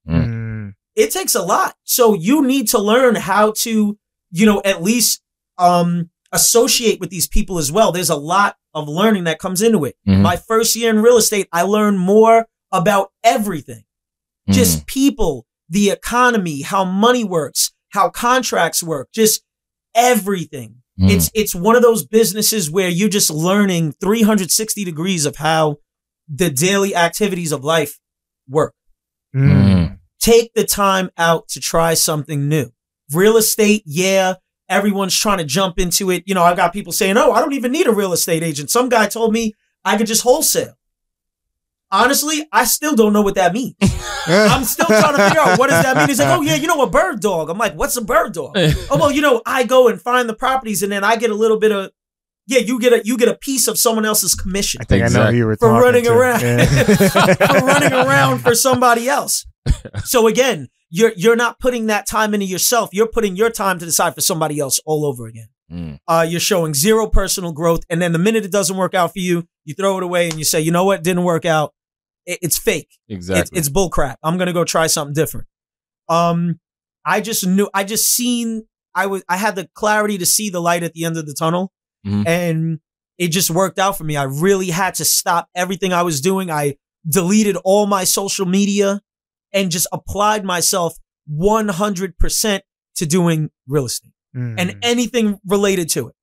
Mm. 0.09 0.75
It 0.95 1.11
takes 1.11 1.35
a 1.35 1.43
lot. 1.43 1.75
So 1.85 2.15
you 2.15 2.45
need 2.47 2.69
to 2.69 2.79
learn 2.79 3.15
how 3.17 3.53
to, 3.59 3.99
you 4.31 4.47
know, 4.47 4.63
at 4.65 4.83
least 4.83 5.23
um, 5.59 6.11
associate 6.33 7.01
with 7.01 7.11
these 7.11 7.27
people 7.27 7.59
as 7.59 7.71
well. 7.71 7.93
There's 7.93 8.11
a 8.11 8.17
lot 8.17 8.57
of 8.75 8.89
learning 8.89 9.25
that 9.25 9.39
comes 9.39 9.63
into 9.63 9.85
it. 9.85 9.97
Mhm. 10.07 10.23
My 10.23 10.37
first 10.37 10.75
year 10.77 10.91
in 10.91 11.01
real 11.03 11.17
estate, 11.17 11.49
I 11.53 11.63
learned 11.63 11.99
more 11.99 12.47
about 12.73 13.13
everything 13.23 13.85
just 14.51 14.81
Mhm. 14.81 14.87
people, 14.87 15.47
the 15.69 15.91
economy, 15.91 16.63
how 16.63 16.85
money 16.85 17.25
works, 17.25 17.73
how 17.91 18.09
contracts 18.11 18.83
work, 18.83 19.09
just 19.13 19.43
everything. 19.95 20.83
Mhm. 20.99 21.11
It's 21.11 21.31
it's 21.35 21.55
one 21.55 21.77
of 21.77 21.83
those 21.83 22.05
businesses 22.07 22.71
where 22.71 22.89
you're 22.89 23.09
just 23.09 23.31
learning 23.31 23.93
360 24.01 24.85
degrees 24.85 25.27
of 25.27 25.37
how 25.37 25.77
the 26.29 26.51
daily 26.51 26.95
activities 26.95 27.53
of 27.53 27.65
life 27.65 27.99
work. 28.49 28.75
Mm. 29.35 29.99
Take 30.19 30.55
the 30.55 30.65
time 30.65 31.11
out 31.19 31.49
to 31.49 31.61
try 31.61 31.95
something 31.95 32.49
new. 32.49 32.71
Real 33.13 33.37
estate, 33.37 33.83
yeah, 33.87 34.35
everyone's 34.69 35.15
trying 35.15 35.39
to 35.39 35.45
jump 35.45 35.79
into 35.79 36.11
it. 36.11 36.25
You 36.27 36.35
know, 36.35 36.43
I've 36.43 36.57
got 36.57 36.73
people 36.73 36.93
saying, 36.93 37.17
"Oh, 37.17 37.33
I 37.33 37.41
don't 37.41 37.53
even 37.53 37.73
need 37.73 37.87
a 37.87 37.93
real 37.93 38.13
estate 38.13 38.43
agent." 38.43 38.71
Some 38.71 38.89
guy 38.89 39.07
told 39.07 39.33
me 39.33 39.53
I 39.85 39.97
could 39.97 40.07
just 40.07 40.23
wholesale. 40.23 40.75
Honestly, 42.05 42.47
I 42.53 42.65
still 42.65 42.95
don't 42.95 43.13
know 43.13 43.23
what 43.23 43.35
that 43.37 43.53
means. 43.53 43.75
I'm 44.27 44.65
still 44.65 44.87
trying 44.87 45.17
to 45.17 45.23
figure 45.29 45.41
out 45.41 45.59
what 45.59 45.71
does 45.71 45.83
that 45.83 45.97
mean. 45.97 46.09
He's 46.09 46.19
like, 46.19 46.29
oh 46.29 46.43
yeah, 46.43 46.57
you 46.57 46.67
know, 46.67 46.83
a 46.83 46.91
bird 46.91 47.21
dog. 47.21 47.49
I'm 47.51 47.59
like, 47.59 47.75
what's 47.75 47.97
a 47.97 48.05
bird 48.05 48.33
dog? 48.33 48.53
oh 48.57 48.97
well, 48.99 49.13
you 49.13 49.23
know, 49.23 49.43
I 49.47 49.65
go 49.65 49.89
and 49.89 50.01
find 50.01 50.29
the 50.29 50.35
properties, 50.35 50.83
and 50.83 50.91
then 50.91 51.05
I 51.05 51.17
get 51.17 51.31
a 51.31 51.35
little 51.35 51.59
bit 51.59 51.73
of 51.73 51.91
yeah, 52.47 52.61
you 52.61 52.79
get 52.79 52.93
a 52.93 53.05
you 53.05 53.17
get 53.17 53.29
a 53.29 53.37
piece 53.37 53.67
of 53.67 53.79
someone 53.79 54.05
else's 54.05 54.35
commission 54.35 54.81
I 54.81 54.85
think 54.85 55.05
I 55.05 55.09
know 55.09 55.27
who 55.27 55.37
you 55.37 55.47
were 55.47 55.57
for 55.57 55.69
talking 55.69 55.83
running 55.83 56.05
to. 56.05 56.13
around 56.13 56.41
Yeah. 56.41 56.65
for 57.35 57.67
running 57.67 57.93
around 58.07 58.39
for 58.39 58.55
somebody 58.55 59.09
else. 59.09 59.45
So 60.05 60.29
again, 60.29 60.69
you're 60.89 61.13
you're 61.17 61.37
not 61.37 61.59
putting 61.59 61.87
that 61.87 62.07
time 62.07 62.35
into 62.35 62.47
yourself. 62.47 62.91
You're 62.93 63.09
putting 63.09 63.37
your 63.37 63.51
time 63.51 63.79
to 63.81 63.85
decide 63.85 64.15
for 64.15 64.21
somebody 64.21 64.61
else 64.61 64.81
all 64.87 65.05
over 65.05 65.27
again. 65.27 65.49
Mm. 65.71 65.99
Uh, 66.07 66.25
you're 66.29 66.39
showing 66.39 66.75
zero 66.75 67.09
personal 67.09 67.53
growth, 67.53 67.81
and 67.91 68.01
then 68.01 68.13
the 68.13 68.21
minute 68.21 68.45
it 68.45 68.53
doesn't 68.53 68.77
work 68.77 68.95
out 68.95 69.13
for 69.13 69.19
you, 69.19 69.49
you 69.65 69.75
throw 69.75 69.97
it 69.97 70.05
away 70.05 70.29
and 70.29 70.39
you 70.39 70.45
say, 70.45 70.61
you 70.61 70.71
know 70.71 70.85
what, 70.85 71.03
didn't 71.03 71.25
work 71.25 71.45
out. 71.45 71.75
It- 72.27 72.39
it's 72.43 72.59
fake. 72.59 72.89
It's, 73.09 73.17
Exactly. 73.17 73.59
it's 73.59 73.69
bullcrap. 73.69 74.17
I'm 74.23 74.37
gonna 74.39 74.53
go 74.53 74.65
try 74.65 74.87
something 74.89 75.15
different. 75.15 75.47
Um, 76.09 76.61
I 77.05 77.21
just 77.21 77.47
knew. 77.47 77.69
I 77.73 77.85
just 77.85 78.09
seen. 78.09 78.65
I 78.95 79.07
was. 79.07 79.23
I 79.29 79.37
had 79.37 79.57
the 79.57 79.69
clarity 79.75 80.19
to 80.19 80.27
see 80.27 80.51
the 80.51 80.61
light 80.61 80.83
at 80.83 80.93
the 80.93 81.05
end 81.05 81.17
of 81.17 81.27
the 81.27 81.35
tunnel, 81.35 81.73
Mhm. 82.07 82.27
and 82.27 82.79
it 83.19 83.29
just 83.29 83.51
worked 83.51 83.79
out 83.79 83.97
for 83.97 84.05
me. 84.05 84.17
I 84.17 84.25
really 84.25 84.71
had 84.71 84.95
to 84.95 85.05
stop 85.05 85.49
everything 85.55 85.93
I 85.93 86.03
was 86.03 86.21
doing. 86.21 86.51
I 86.51 86.77
deleted 87.09 87.57
all 87.65 87.87
my 87.87 88.05
social 88.05 88.47
media 88.47 89.01
and 89.53 89.71
just 89.71 89.87
applied 89.93 90.45
myself 90.45 90.97
100 91.27 92.19
percent 92.19 92.65
to 92.97 93.07
doing 93.07 93.51
real 93.67 93.85
estate 93.87 94.13
Mm. 94.35 94.55
and 94.59 94.77
anything 94.83 95.39
related 95.47 95.89
to 95.91 96.09
it. 96.09 96.15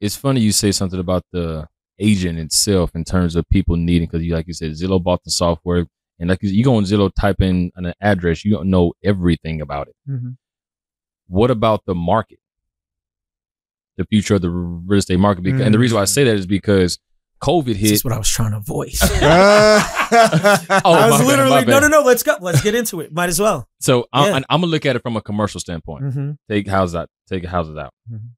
it's 0.00 0.16
funny 0.16 0.40
you 0.40 0.50
say 0.52 0.72
something 0.72 0.98
about 1.00 1.22
the 1.32 1.66
agent 2.00 2.38
itself 2.38 2.90
in 2.94 3.04
terms 3.04 3.36
of 3.36 3.48
people 3.50 3.76
needing 3.76 4.08
because 4.08 4.24
you 4.24 4.32
like 4.34 4.46
you 4.46 4.54
said 4.54 4.72
Zillow 4.72 5.02
bought 5.02 5.22
the 5.24 5.30
software 5.30 5.86
and 6.18 6.28
like 6.30 6.42
you, 6.42 6.50
you 6.50 6.64
go 6.64 6.76
on 6.76 6.84
Zillow 6.84 7.10
type 7.18 7.40
in 7.40 7.70
an 7.76 7.92
address 8.00 8.44
you 8.44 8.52
don't 8.52 8.68
know 8.70 8.92
everything 9.04 9.60
about 9.60 9.88
it. 9.88 9.94
What 11.28 11.50
about 11.50 11.84
the 11.86 11.94
market? 11.94 12.38
The 13.96 14.04
future 14.06 14.36
of 14.36 14.42
the 14.42 14.50
real 14.50 14.98
estate 14.98 15.18
market 15.18 15.42
because, 15.42 15.60
and 15.60 15.74
the 15.74 15.78
reason 15.78 15.96
why 15.96 16.02
I 16.02 16.06
say 16.06 16.24
that 16.24 16.34
is 16.34 16.46
because 16.46 16.98
COVID 17.42 17.66
This 17.66 17.76
hit. 17.78 17.92
is 17.92 18.04
what 18.04 18.12
I 18.12 18.18
was 18.18 18.28
trying 18.28 18.50
to 18.52 18.58
avoid. 18.58 18.90
Ah. 19.02 19.96
Oh, 20.84 20.92
I 20.92 21.00
my 21.00 21.10
was 21.10 21.20
bad, 21.20 21.26
literally 21.28 21.50
my 21.50 21.60
no, 21.60 21.66
bad. 21.80 21.80
no, 21.82 21.88
no. 21.88 22.02
Let's 22.02 22.22
go. 22.22 22.36
Let's 22.40 22.60
get 22.62 22.74
into 22.74 23.00
it. 23.00 23.12
Might 23.12 23.28
as 23.28 23.38
well. 23.40 23.68
So 23.80 24.06
I'm, 24.12 24.26
Yeah. 24.26 24.34
I'm 24.50 24.60
gonna 24.60 24.66
look 24.70 24.84
at 24.86 24.96
it 24.96 25.02
from 25.02 25.16
a 25.16 25.20
commercial 25.22 25.60
standpoint. 25.60 26.04
Mm-hmm. 26.04 26.30
Take 26.48 26.66
houses 26.68 26.94
out. 26.96 27.08
Take 27.28 27.44
houses 27.46 27.76
out. 27.76 27.92
Mhm. 28.12 28.30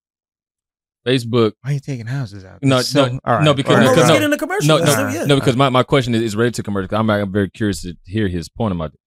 Facebook. 1.07 1.53
Why 1.63 1.71
are 1.71 1.75
you 1.75 1.81
taking 1.81 2.07
houses 2.07 2.45
out? 2.45 2.63
No, 2.63 2.81
so- 2.83 3.07
no, 3.07 3.21
all 3.25 3.35
right. 3.37 3.45
no, 3.45 3.55
because- 3.55 3.75
All 3.77 3.81
No, 3.83 3.87
right, 3.87 3.95
because 3.95 3.97
let's 3.97 4.09
no, 4.09 4.15
get 4.15 4.23
into 4.25 4.37
commercial. 4.37 4.69
No, 4.79 4.85
no, 4.85 5.11
do- 5.11 5.17
yeah. 5.19 5.25
no, 5.25 5.35
because 5.37 5.57
my, 5.57 5.69
my 5.69 5.83
question 5.83 6.15
is, 6.15 6.23
is 6.23 6.37
related 6.37 6.55
to 6.57 6.63
commercial. 6.63 6.97
I'm, 6.97 7.09
I'm 7.11 7.33
very 7.33 7.51
curious 7.51 7.83
to 7.83 7.95
hear 8.05 8.29
his 8.29 8.49
point 8.49 8.73
about 8.73 8.93
it. 8.95 9.01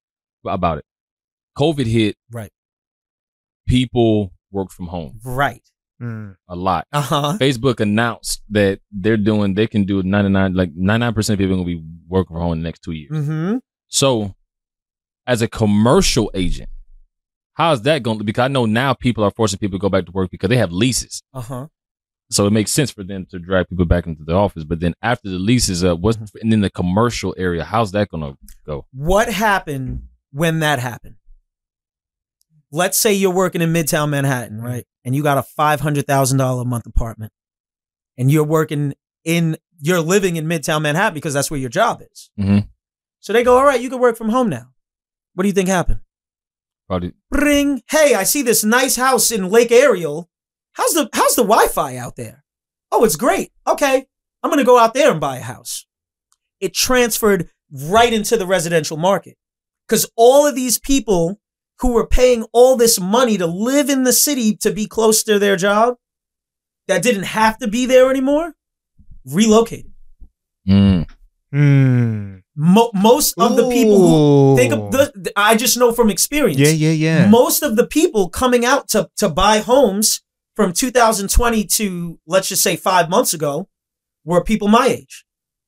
About 0.46 0.78
it. 0.80 0.86
COVID 1.58 1.86
hit. 1.86 2.16
Right. 2.32 2.52
People 3.68 4.32
worked 4.52 4.72
from 4.74 4.88
home 4.88 5.20
Right. 5.24 5.62
Mm. 6.02 6.36
a 6.50 6.56
lot. 6.56 6.86
Uh 6.92 7.02
huh. 7.02 7.38
Facebook 7.40 7.80
announced 7.80 8.42
that 8.50 8.80
they're 8.92 9.16
doing, 9.18 9.54
they 9.54 9.66
can 9.68 9.86
do 9.86 10.04
99, 10.04 10.54
like 10.54 10.76
99% 10.76 11.18
of 11.30 11.38
people 11.38 11.46
are 11.46 11.48
going 11.56 11.60
to 11.60 11.66
be 11.66 11.84
working 12.08 12.36
from 12.36 12.42
home 12.44 12.54
in 12.54 12.60
the 12.60 12.64
next 12.64 12.82
two 12.84 12.92
years. 12.92 13.12
Mm-hmm. 13.12 13.58
So, 13.88 14.36
as 15.26 15.42
a 15.42 15.48
commercial 15.48 16.30
agent, 16.36 16.70
how's 17.54 17.82
that 17.84 18.04
going 18.04 18.18
to? 18.20 18.24
Because 18.26 18.44
I 18.44 18.48
know 18.50 18.66
now 18.66 18.94
people 18.94 19.24
are 19.24 19.32
forcing 19.32 19.58
people 19.58 19.80
to 19.80 19.82
go 19.82 19.90
back 19.90 20.06
to 20.06 20.12
work 20.12 20.30
because 20.32 20.50
they 20.50 20.58
have 20.58 20.72
leases. 20.74 21.24
Uh 21.34 21.42
huh. 21.42 21.68
So 22.32 22.48
it 22.48 22.52
makes 22.52 22.72
sense 22.72 22.90
for 22.90 23.04
them 23.04 23.28
to 23.30 23.38
drag 23.40 23.68
people 23.70 23.86
back 23.86 24.08
into 24.08 24.24
the 24.24 24.34
office. 24.34 24.64
But 24.64 24.80
then 24.80 24.96
after 25.02 25.30
the 25.30 25.38
leases 25.38 25.84
up, 25.84 26.00
what's 26.00 26.18
and 26.42 26.52
in 26.52 26.62
the 26.62 26.70
commercial 26.72 27.36
area? 27.38 27.64
How's 27.64 27.92
that 27.92 28.10
going 28.10 28.24
to 28.24 28.38
go? 28.66 28.88
What 28.92 29.32
happened 29.32 30.08
when 30.32 30.60
that 30.60 30.80
happened? 30.80 31.16
Let's 32.72 32.98
say 32.98 33.14
you're 33.14 33.32
working 33.34 33.62
in 33.62 33.72
Midtown 33.72 34.10
Manhattan, 34.10 34.60
right? 34.60 34.86
And 35.06 35.16
you 35.16 35.22
got 35.24 35.38
a 35.38 35.44
five 35.44 35.82
hundred 35.82 36.08
thousand 36.08 36.40
dollar 36.40 36.64
a 36.64 36.66
month 36.66 36.86
apartment, 36.88 37.32
and 38.18 38.32
you're 38.32 38.44
working 38.44 38.96
in, 39.24 39.58
you're 39.80 40.02
living 40.02 40.36
in 40.36 40.46
Midtown 40.48 40.82
Manhattan 40.82 41.14
because 41.14 41.34
that's 41.34 41.52
where 41.52 41.60
your 41.60 41.70
job 41.70 42.02
is. 42.12 42.32
Mhm. 42.40 42.68
So 43.20 43.34
they 43.34 43.44
go, 43.44 43.58
all 43.58 43.66
right, 43.66 43.80
you 43.80 43.90
can 43.90 44.00
work 44.00 44.18
from 44.18 44.30
home 44.30 44.50
now. 44.50 44.72
What 45.36 45.44
do 45.44 45.48
you 45.48 45.54
think 45.54 45.70
happened? 45.70 46.00
Probably 46.88 47.14
Ring. 47.32 47.82
Hey, 47.90 48.14
I 48.16 48.24
see 48.24 48.42
this 48.42 48.64
nice 48.64 48.96
house 48.96 49.32
in 49.32 49.50
Lake 49.50 49.72
Ariel. 49.72 50.30
How's 50.76 50.94
the 50.94 51.10
how's 51.14 51.36
the 51.36 51.44
Wi-Fi 51.44 51.98
out 51.98 52.16
there? 52.16 52.44
Oh, 52.92 53.04
it's 53.04 53.16
great. 53.16 53.52
Okay. 53.66 54.06
I'm 54.44 54.50
gonna 54.50 54.64
go 54.64 54.78
out 54.78 54.94
there 54.94 55.12
and 55.12 55.20
buy 55.20 55.38
a 55.38 55.42
house. 55.42 55.86
It 56.60 56.74
transferred 56.74 57.50
right 57.72 58.14
into 58.14 58.38
the 58.38 58.46
residential 58.46 58.98
market. 58.98 59.38
Because 59.88 60.10
all 60.16 60.46
of 60.46 60.56
these 60.56 60.78
people 60.78 61.40
who 61.80 61.94
were 61.94 62.08
paying 62.08 62.46
all 62.52 62.76
this 62.76 63.00
money 63.00 63.38
to 63.38 63.48
live 63.48 63.90
in 63.90 64.04
the 64.04 64.14
city 64.14 64.56
to 64.58 64.72
be 64.72 64.86
close 64.86 65.24
to 65.24 65.40
their 65.40 65.56
job, 65.56 65.96
that 66.88 67.04
didn't 67.04 67.24
have 67.24 67.58
to 67.60 67.68
be 67.68 67.86
there 67.86 68.10
anymore, 68.10 68.54
relocated. 69.26 69.92
Mm. 70.68 71.10
Mm. 71.54 72.42
Mo- 72.56 72.92
most 72.94 73.36
of 73.38 73.56
the 73.58 73.70
people 73.70 74.00
who 74.00 74.58
think 74.58 74.74
of 74.74 74.92
the, 74.92 75.32
I 75.36 75.56
just 75.56 75.78
know 75.78 75.92
from 75.92 76.10
experience. 76.10 76.60
Yeah, 76.60 76.70
yeah, 76.70 76.92
yeah. 76.92 77.30
Most 77.30 77.62
of 77.64 77.76
the 77.76 77.86
people 77.86 78.30
coming 78.30 78.66
out 78.66 78.88
to, 78.90 79.10
to 79.18 79.30
buy 79.30 79.60
homes 79.60 80.22
from 80.56 80.74
2020 80.74 81.66
to 81.66 82.20
let's 82.26 82.48
just 82.50 82.64
say 82.64 82.76
five 82.76 83.10
months 83.10 83.34
ago 83.34 83.68
were 84.24 84.44
people 84.44 84.68
my 84.68 84.88
age 84.88 85.26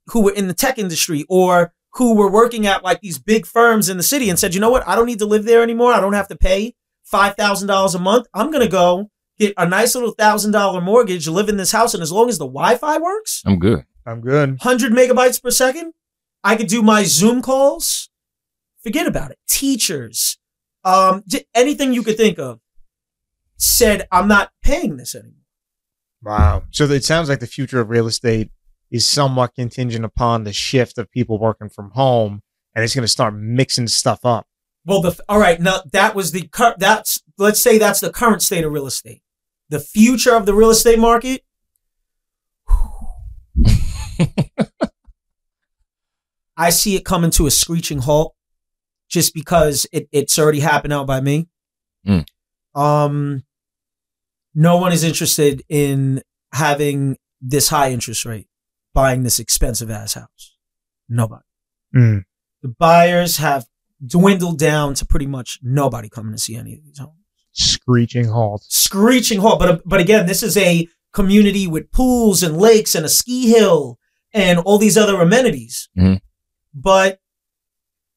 who 0.07 0.21
were 0.21 0.31
in 0.31 0.47
the 0.47 0.53
tech 0.53 0.77
industry 0.79 1.25
or 1.29 1.73
who 1.93 2.15
were 2.15 2.29
working 2.29 2.65
at 2.65 2.83
like 2.83 3.01
these 3.01 3.19
big 3.19 3.45
firms 3.45 3.89
in 3.89 3.97
the 3.97 4.03
city 4.03 4.29
and 4.29 4.37
said, 4.37 4.53
you 4.53 4.61
know 4.61 4.69
what? 4.69 4.87
I 4.87 4.95
don't 4.95 5.05
need 5.05 5.19
to 5.19 5.25
live 5.25 5.45
there 5.45 5.63
anymore. 5.63 5.93
I 5.93 5.99
don't 5.99 6.13
have 6.13 6.27
to 6.29 6.37
pay 6.37 6.75
$5,000 7.11 7.95
a 7.95 7.99
month. 7.99 8.27
I'm 8.33 8.51
going 8.51 8.63
to 8.63 8.71
go 8.71 9.09
get 9.39 9.53
a 9.57 9.67
nice 9.67 9.95
little 9.95 10.11
thousand 10.11 10.51
dollar 10.51 10.81
mortgage, 10.81 11.27
live 11.27 11.49
in 11.49 11.57
this 11.57 11.71
house. 11.71 11.93
And 11.93 12.03
as 12.03 12.11
long 12.11 12.29
as 12.29 12.37
the 12.37 12.45
Wi-Fi 12.45 12.97
works, 12.99 13.41
I'm 13.45 13.59
good. 13.59 13.85
I'm 14.05 14.21
good. 14.21 14.49
100 14.63 14.93
megabytes 14.93 15.41
per 15.41 15.51
second. 15.51 15.93
I 16.43 16.55
could 16.55 16.67
do 16.67 16.81
my 16.81 17.03
Zoom 17.03 17.41
calls. 17.41 18.09
Forget 18.83 19.07
about 19.07 19.31
it. 19.31 19.39
Teachers, 19.49 20.37
um, 20.85 21.23
anything 21.53 21.93
you 21.93 22.03
could 22.03 22.15
think 22.15 22.39
of 22.39 22.59
said, 23.57 24.07
I'm 24.11 24.27
not 24.27 24.51
paying 24.63 24.97
this 24.97 25.15
anymore. 25.15 25.33
Wow. 26.23 26.63
So 26.71 26.85
it 26.85 27.03
sounds 27.03 27.29
like 27.29 27.39
the 27.39 27.47
future 27.47 27.79
of 27.79 27.89
real 27.89 28.07
estate 28.07 28.51
is 28.89 29.05
somewhat 29.05 29.55
contingent 29.55 30.05
upon 30.05 30.43
the 30.43 30.53
shift 30.53 30.97
of 30.97 31.11
people 31.11 31.39
working 31.39 31.69
from 31.69 31.91
home, 31.91 32.41
and 32.73 32.83
it's 32.83 32.95
going 32.95 33.03
to 33.03 33.07
start 33.07 33.35
mixing 33.35 33.87
stuff 33.87 34.25
up. 34.25 34.47
Well, 34.85 35.01
the, 35.01 35.19
all 35.27 35.39
right. 35.39 35.59
Now 35.59 35.81
that 35.91 36.15
was 36.15 36.31
the, 36.31 36.47
cur- 36.47 36.75
that's, 36.77 37.21
let's 37.37 37.61
say 37.61 37.77
that's 37.77 37.99
the 37.99 38.11
current 38.11 38.41
state 38.41 38.63
of 38.63 38.71
real 38.71 38.87
estate. 38.87 39.21
The 39.69 39.79
future 39.79 40.33
of 40.33 40.45
the 40.45 40.53
real 40.53 40.69
estate 40.69 40.99
market. 40.99 41.43
I 46.57 46.69
see 46.69 46.95
it 46.95 47.03
coming 47.05 47.31
to 47.31 47.45
a 47.47 47.51
screeching 47.51 47.99
halt 47.99 48.33
just 49.09 49.33
because 49.33 49.85
it, 49.91 50.07
it's 50.11 50.39
already 50.39 50.61
happened 50.61 50.93
out 50.93 51.05
by 51.05 51.21
me. 51.21 51.49
Mm. 52.07 52.25
Um, 52.73 53.43
no 54.57 54.77
one 54.77 54.91
is 54.91 55.03
interested 55.03 55.63
in 55.69 56.23
having 56.51 57.15
this 57.39 57.69
high 57.69 57.91
interest 57.91 58.25
rate, 58.25 58.47
buying 58.91 59.21
this 59.21 59.39
expensive 59.39 59.91
ass 59.91 60.15
house. 60.15 60.57
Nobody. 61.07 61.43
Mm. 61.95 62.23
The 62.63 62.69
buyers 62.69 63.37
have 63.37 63.67
dwindled 64.03 64.57
down 64.57 64.95
to 64.95 65.05
pretty 65.05 65.27
much 65.27 65.59
nobody 65.61 66.09
coming 66.09 66.31
to 66.31 66.39
see 66.39 66.55
any 66.55 66.73
of 66.73 66.83
these 66.83 66.97
homes. 66.97 67.13
Screeching 67.51 68.29
halt. 68.29 68.63
Screeching 68.67 69.41
halt. 69.41 69.59
But, 69.59 69.83
but 69.85 69.99
again, 69.99 70.25
this 70.25 70.41
is 70.41 70.57
a 70.57 70.87
community 71.13 71.67
with 71.67 71.91
pools 71.91 72.41
and 72.41 72.57
lakes 72.57 72.95
and 72.95 73.05
a 73.05 73.09
ski 73.09 73.49
hill 73.49 73.99
and 74.33 74.57
all 74.57 74.79
these 74.79 74.97
other 74.97 75.21
amenities. 75.21 75.87
Mhm. 75.95 76.19
But, 76.73 77.19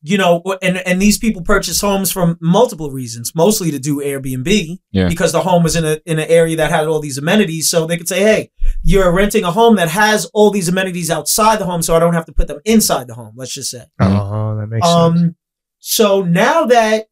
you 0.03 0.17
know, 0.17 0.43
and, 0.63 0.79
and 0.79 1.01
these 1.01 1.19
people 1.19 1.43
purchase 1.43 1.81
homes 1.81 2.11
from 2.11 2.39
multiple 2.41 2.91
reasons, 2.91 3.35
mostly 3.35 3.71
to 3.71 3.79
do 3.79 3.97
Airbnb 3.99 4.79
Yeah. 4.93 5.09
because 5.09 5.33
the 5.33 5.43
home 5.43 5.63
was 5.63 5.77
in 5.77 5.85
a, 5.85 5.99
in 6.07 6.19
an 6.19 6.27
area 6.29 6.57
that 6.57 6.71
had 6.71 6.87
all 6.87 7.01
these 7.01 7.19
amenities. 7.19 7.69
So 7.69 7.87
they 7.87 7.99
could 7.99 8.09
say, 8.09 8.21
Hey, 8.23 8.51
you're 8.83 9.13
renting 9.13 9.45
a 9.45 9.51
home 9.51 9.77
that 9.77 9.89
has 9.91 10.25
all 10.33 10.51
these 10.51 10.69
amenities 10.69 11.11
outside 11.11 11.59
the 11.59 11.67
home. 11.67 11.83
So 11.83 11.95
I 11.95 11.99
don't 11.99 12.15
have 12.15 12.25
to 12.27 12.33
put 12.33 12.49
them 12.49 12.61
inside 12.65 13.09
the 13.09 13.15
home. 13.15 13.33
Let's 13.37 13.53
just 13.53 13.71
say. 13.71 13.85
Oh, 14.01 14.57
that 14.59 14.69
makes 14.69 14.87
sense. 14.87 14.97
Um, 14.97 15.37
so 15.81 16.23
now 16.23 16.65
that 16.65 17.07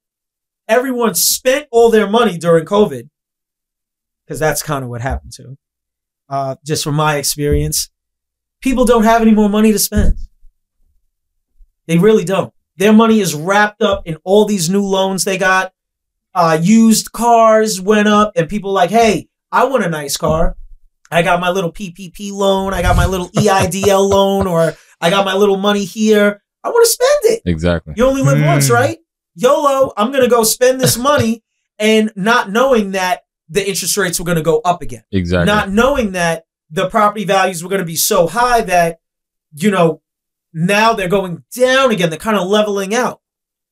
everyone 0.66 1.14
spent 1.14 1.66
all 1.70 1.90
their 1.90 2.08
money 2.08 2.38
during 2.38 2.64
COVID, 2.64 3.08
because 4.24 4.38
that's 4.38 4.62
kind 4.62 4.82
of 4.82 4.88
what 4.88 5.02
happened 5.02 5.32
to, 5.32 5.58
uh, 6.30 6.56
just 6.64 6.84
from 6.84 6.94
my 6.94 7.16
experience, 7.16 7.90
people 8.62 8.84
don't 8.86 9.04
have 9.04 9.20
any 9.20 9.32
more 9.32 9.48
money 9.50 9.72
to 9.72 9.78
spend. 9.78 10.16
They 11.86 11.98
really 11.98 12.24
don't. 12.24 12.52
Their 12.78 12.92
money 12.92 13.20
is 13.20 13.34
wrapped 13.34 13.82
up 13.82 14.06
in 14.06 14.16
all 14.24 14.44
these 14.46 14.70
new 14.70 14.82
loans 14.84 15.24
they 15.24 15.36
got. 15.36 15.72
Uh, 16.34 16.58
used 16.60 17.12
cars 17.12 17.80
went 17.80 18.08
up, 18.08 18.32
and 18.36 18.48
people 18.48 18.72
like, 18.72 18.90
hey, 18.90 19.28
I 19.52 19.64
want 19.64 19.84
a 19.84 19.88
nice 19.90 20.16
car. 20.16 20.56
I 21.10 21.22
got 21.22 21.40
my 21.40 21.50
little 21.50 21.72
PPP 21.72 22.32
loan. 22.32 22.72
I 22.74 22.82
got 22.82 22.94
my 22.96 23.06
little 23.06 23.28
EIDL 23.30 24.08
loan, 24.16 24.46
or 24.46 24.74
I 25.00 25.10
got 25.10 25.24
my 25.24 25.34
little 25.34 25.56
money 25.56 25.84
here. 25.84 26.42
I 26.62 26.68
want 26.70 26.84
to 26.86 26.90
spend 26.90 27.36
it. 27.36 27.42
Exactly. 27.50 27.94
You 27.96 28.06
only 28.06 28.22
live 28.22 28.44
once, 28.44 28.68
Hmm. 28.68 28.74
right? 28.74 28.98
YOLO, 29.34 29.92
I'm 29.96 30.10
going 30.12 30.24
to 30.24 30.30
go 30.30 30.42
spend 30.44 30.80
this 30.80 30.96
money 31.10 31.42
and 31.78 32.12
not 32.16 32.50
knowing 32.50 32.92
that 32.92 33.22
the 33.48 33.66
interest 33.66 33.96
rates 33.96 34.18
were 34.18 34.26
going 34.26 34.36
to 34.36 34.42
go 34.42 34.60
up 34.64 34.82
again. 34.82 35.04
Exactly. 35.12 35.46
Not 35.46 35.70
knowing 35.70 36.12
that 36.12 36.44
the 36.70 36.88
property 36.88 37.24
values 37.24 37.62
were 37.62 37.70
going 37.70 37.80
to 37.80 37.86
be 37.86 37.96
so 37.96 38.26
high 38.26 38.60
that, 38.62 38.98
you 39.54 39.70
know, 39.70 40.02
now 40.52 40.92
they're 40.92 41.08
going 41.08 41.44
down 41.56 41.90
again. 41.90 42.10
They're 42.10 42.18
kind 42.18 42.36
of 42.36 42.48
leveling 42.48 42.94
out. 42.94 43.20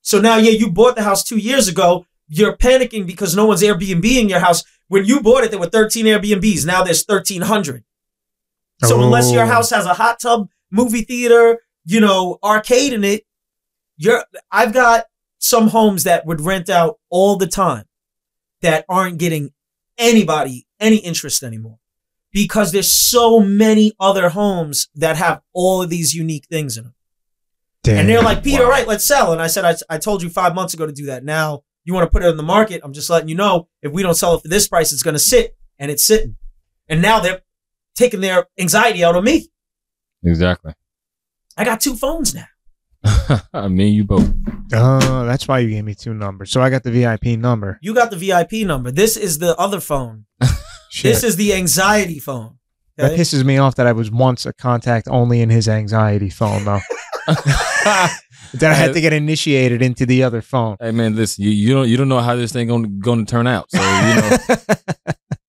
So 0.03 0.21
now, 0.21 0.37
yeah, 0.37 0.53
you 0.53 0.71
bought 0.71 0.97
the 0.97 1.03
house 1.03 1.25
two 1.25 1.39
years 1.39 1.69
ago. 1.69 2.07
You're 2.29 2.57
panicking 2.57 3.07
because 3.07 3.35
no 3.35 3.47
one's 3.47 3.63
Airbnb-ing 3.63 4.29
your 4.29 4.41
house. 4.41 4.63
When 4.89 5.05
you 5.05 5.21
bought 5.21 5.45
it, 5.45 5.51
there 5.51 5.61
were 5.61 5.67
13 5.67 6.07
Airbnbs. 6.07 6.65
Now 6.65 6.83
there's 6.83 7.05
1,300. 7.05 7.85
So 8.85 8.97
oh. 8.97 9.05
unless 9.05 9.33
your 9.33 9.45
Oh. 9.45 9.49
house 9.49 9.71
has 9.71 9.87
a 9.87 9.95
hot 9.95 10.21
tub, 10.21 10.49
movie 10.71 11.03
theater, 11.03 11.61
you 11.85 12.01
know, 12.01 12.39
arcade 12.43 12.93
in 12.93 13.05
it, 13.05 13.25
you're 13.97 14.25
I've 14.51 14.73
got 14.73 15.05
some 15.39 15.69
homes 15.69 16.05
that 16.05 16.27
would 16.27 16.41
rent 16.41 16.69
out 16.69 16.99
all 17.09 17.37
the 17.37 17.47
time 17.47 17.85
that 18.61 18.85
aren't 18.89 19.19
getting 19.19 19.53
anybody 19.97 20.67
any 20.79 20.97
interest 20.97 21.43
anymore 21.43 21.79
because 22.33 22.73
there's 22.73 22.91
so 22.93 23.41
many 23.41 23.93
other 23.99 24.29
homes 24.31 24.89
that 24.95 25.17
have 25.17 25.41
all 25.53 25.83
of 25.83 25.91
these 25.91 26.15
unique 26.15 26.47
things 26.51 26.77
in 26.77 26.85
them. 26.85 26.95
Damn. 27.83 27.99
And 28.01 28.09
they're 28.09 28.23
like, 28.23 28.43
Peter, 28.43 28.59
Wow. 28.63 28.65
all 28.65 28.71
right, 28.71 28.87
let's 28.89 29.07
sell. 29.07 29.33
And 29.33 29.41
I 29.41 29.47
said, 29.47 29.65
I, 29.65 29.77
I 29.95 29.99
told 29.99 30.23
you 30.23 30.29
five 30.29 30.55
months 30.55 30.75
ago 30.75 30.87
to 30.87 30.93
do 30.93 31.07
that. 31.07 31.25
Now 31.25 31.63
you 31.85 31.95
want 31.95 32.05
to 32.05 32.11
put 32.11 32.23
it 32.25 32.29
on 32.29 32.37
the 32.37 32.43
market. 32.43 32.81
I'm 32.85 32.93
just 32.93 33.09
letting 33.09 33.29
you 33.29 33.37
know 33.37 33.69
if 33.83 33.93
we 33.93 34.03
don't 34.03 34.15
sell 34.17 34.35
it 34.35 34.43
for 34.43 34.49
this 34.49 34.67
price, 34.69 34.93
it's 34.93 35.03
going 35.05 35.15
to 35.15 35.19
sit 35.21 35.57
and 35.79 35.91
it's 35.91 36.05
sitting. 36.05 36.37
And 36.89 37.01
now 37.01 37.21
they're 37.21 37.43
taking 37.95 38.21
their 38.21 38.47
anxiety 38.59 39.05
out 39.05 39.15
on 39.17 39.25
me. 39.25 39.49
Exactly. 40.25 40.73
I 41.57 41.65
got 41.65 41.81
two 41.81 41.95
phones 41.97 42.35
now. 42.35 42.47
I 43.55 43.69
mean, 43.69 43.95
you 43.95 44.03
both. 44.05 44.29
Oh, 44.73 45.25
that's 45.25 45.47
why 45.47 45.61
you 45.61 45.69
gave 45.71 45.85
me 45.85 45.95
two 45.95 46.13
numbers. 46.13 46.51
So 46.51 46.61
I 46.61 46.71
got 46.71 46.83
the 46.83 46.91
VIP 46.91 47.39
number. 47.39 47.79
You 47.81 47.95
got 47.95 48.11
the 48.11 48.17
VIP 48.17 48.67
number. 48.67 48.91
This 48.91 49.17
is 49.17 49.39
the 49.39 49.57
other 49.57 49.79
phone. 49.81 50.25
Shit. 50.91 51.13
This 51.15 51.25
is 51.25 51.37
the 51.37 51.53
anxiety 51.55 52.19
phone. 52.19 52.59
that 52.97 53.13
pisses 53.19 53.45
me 53.45 53.59
off 53.59 53.75
that 53.77 53.87
I 53.87 53.93
was 53.93 54.11
once 54.11 54.47
a 54.47 54.53
contact 54.55 55.09
only 55.11 55.41
in 55.41 55.51
his 55.51 55.69
anxiety 55.69 56.31
phone 56.31 56.65
though. 56.65 56.81
that 57.27 58.21
I 58.63 58.75
had 58.75 58.95
to 58.95 59.01
get 59.01 59.13
initiated 59.13 59.83
into 59.83 60.07
the 60.07 60.23
other 60.23 60.41
phone. 60.41 60.77
Hey 60.81 60.93
man, 60.93 61.17
listen, 61.17 61.45
you, 61.45 61.51
you 61.51 61.75
don't 61.75 61.89
you 61.89 61.97
don't 61.97 62.09
know 62.09 62.21
how 62.21 62.37
this 62.37 62.53
thing 62.53 62.69
gonna 62.69 62.89
gonna 62.89 63.25
turn 63.25 63.47
out. 63.47 63.71
So 63.71 63.79
you 63.81 64.15
know 64.15 64.37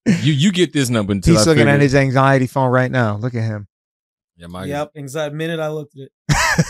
you 0.21 0.34
you 0.34 0.52
get 0.52 0.73
this 0.73 0.89
number 0.89 1.12
until 1.13 1.36
He's 1.36 1.45
I 1.47 1.52
looking 1.52 1.62
figure- 1.62 1.73
at 1.73 1.82
his 1.82 1.95
anxiety 1.95 2.47
phone 2.47 2.71
right 2.71 2.91
now. 2.91 3.17
Look 3.17 3.36
at 3.36 3.43
him. 3.43 3.67
Yeah, 4.36 4.47
my 4.47 4.65
Yep, 4.65 4.91
anxiety. 4.97 5.36
Minute 5.36 5.60
I 5.60 5.69
looked 5.69 5.95
at 5.97 6.10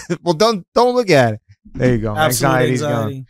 it. 0.10 0.20
well, 0.24 0.34
don't 0.34 0.66
don't 0.76 0.96
look 0.96 1.10
at 1.10 1.36
it. 1.36 1.40
There 1.74 1.94
you 1.96 2.02
go. 2.02 2.16
Absolute 2.16 2.52
Anxiety's 2.52 2.84
anxiety. 2.84 3.16
gone. 3.16 3.26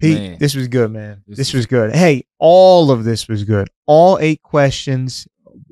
Pete, 0.00 0.18
Man. 0.18 0.38
this 0.38 0.54
was 0.56 0.68
good, 0.68 0.90
man. 0.92 1.22
This 1.26 1.38
This, 1.38 1.52
was 1.54 1.66
good. 1.66 1.94
Hey, 1.94 2.26
all 2.46 2.90
of 2.90 3.04
this 3.04 3.26
was 3.26 3.42
good. 3.44 3.68
All 3.86 4.18
eight 4.20 4.42
questions, 4.42 5.26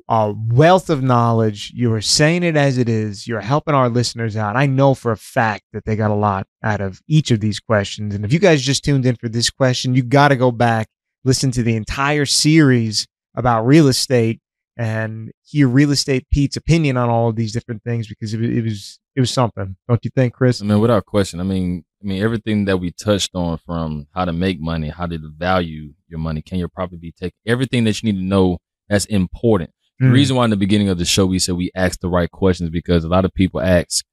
a 0.09 0.33
wealth 0.35 0.89
of 0.89 1.03
knowledge. 1.03 1.71
You 1.75 1.93
are 1.93 2.01
saying 2.01 2.41
it 2.41 2.57
as 2.57 2.79
it 2.79 2.89
is. 2.89 3.27
You're 3.27 3.41
helping 3.41 3.75
our 3.75 3.89
listeners 3.89 4.35
out. 4.35 4.55
I 4.55 4.65
know 4.65 4.95
for 4.95 5.11
a 5.11 5.17
fact 5.17 5.65
that 5.73 5.85
they 5.85 5.95
got 5.95 6.09
a 6.09 6.15
lot 6.15 6.47
out 6.63 6.81
of 6.81 6.99
each 7.07 7.29
of 7.29 7.41
these 7.41 7.59
questions. 7.59 8.15
And 8.15 8.25
if 8.25 8.33
you 8.33 8.39
guys 8.39 8.63
just 8.63 8.83
tuned 8.83 9.05
in 9.05 9.15
for 9.17 9.29
this 9.29 9.51
question, 9.51 9.93
you 9.93 10.01
got 10.01 10.29
to 10.29 10.35
go 10.35 10.49
back, 10.51 10.87
listen 11.23 11.51
to 11.51 11.61
the 11.61 11.75
entire 11.75 12.25
series 12.25 13.05
about 13.35 13.67
real 13.67 13.87
estate 13.87 14.39
and 14.75 15.31
hear 15.43 15.67
real 15.67 15.91
estate 15.91 16.25
Pete's 16.31 16.55
opinion 16.57 16.97
on 16.97 17.07
all 17.07 17.29
of 17.29 17.35
these 17.35 17.51
different 17.53 17.83
things 17.83 18.07
because 18.07 18.33
it, 18.33 18.39
was- 18.39 18.49
it 18.49 18.63
was 18.63 18.99
it 19.15 19.19
was 19.19 19.29
something. 19.29 19.75
Don't 19.87 20.03
you 20.03 20.09
think, 20.15 20.33
Kris? 20.33 20.59
I 20.59 20.65
mean, 20.65 20.79
without 20.79 21.05
question. 21.05 21.39
I 21.39 21.43
mean, 21.43 21.85
I 22.03 22.07
mean 22.07 22.21
everything 22.21 22.65
that 22.65 22.77
we 22.77 22.91
touched 22.91 23.31
on 23.33 23.57
from 23.65 24.07
how 24.13 24.25
to 24.25 24.33
make 24.33 24.59
money, 24.59 24.89
how 24.89 25.05
to 25.05 25.17
value 25.37 25.93
your 26.09 26.19
money, 26.19 26.41
can 26.41 26.59
your 26.59 26.67
property 26.67 26.97
be 26.97 27.11
taken, 27.11 27.37
everything 27.45 27.83
that 27.85 28.01
you 28.03 28.11
need 28.11 28.19
to 28.19 28.25
know 28.25 28.57
that's 28.89 29.05
important. 29.05 29.71
The 29.99 30.07
Mm. 30.07 30.11
reason 30.13 30.35
why 30.35 30.43
in 30.43 30.49
the 30.49 30.57
beginning 30.57 30.89
of 30.89 30.97
the 30.97 31.05
show 31.05 31.25
we 31.25 31.39
said 31.39 31.55
we 31.55 31.71
asked 31.75 32.01
the 32.01 32.09
right 32.09 32.29
questions 32.29 32.69
because 32.69 33.03
a 33.05 33.07
lot 33.07 33.23
of 33.25 33.33
people 33.33 33.61
ask, 33.61 34.03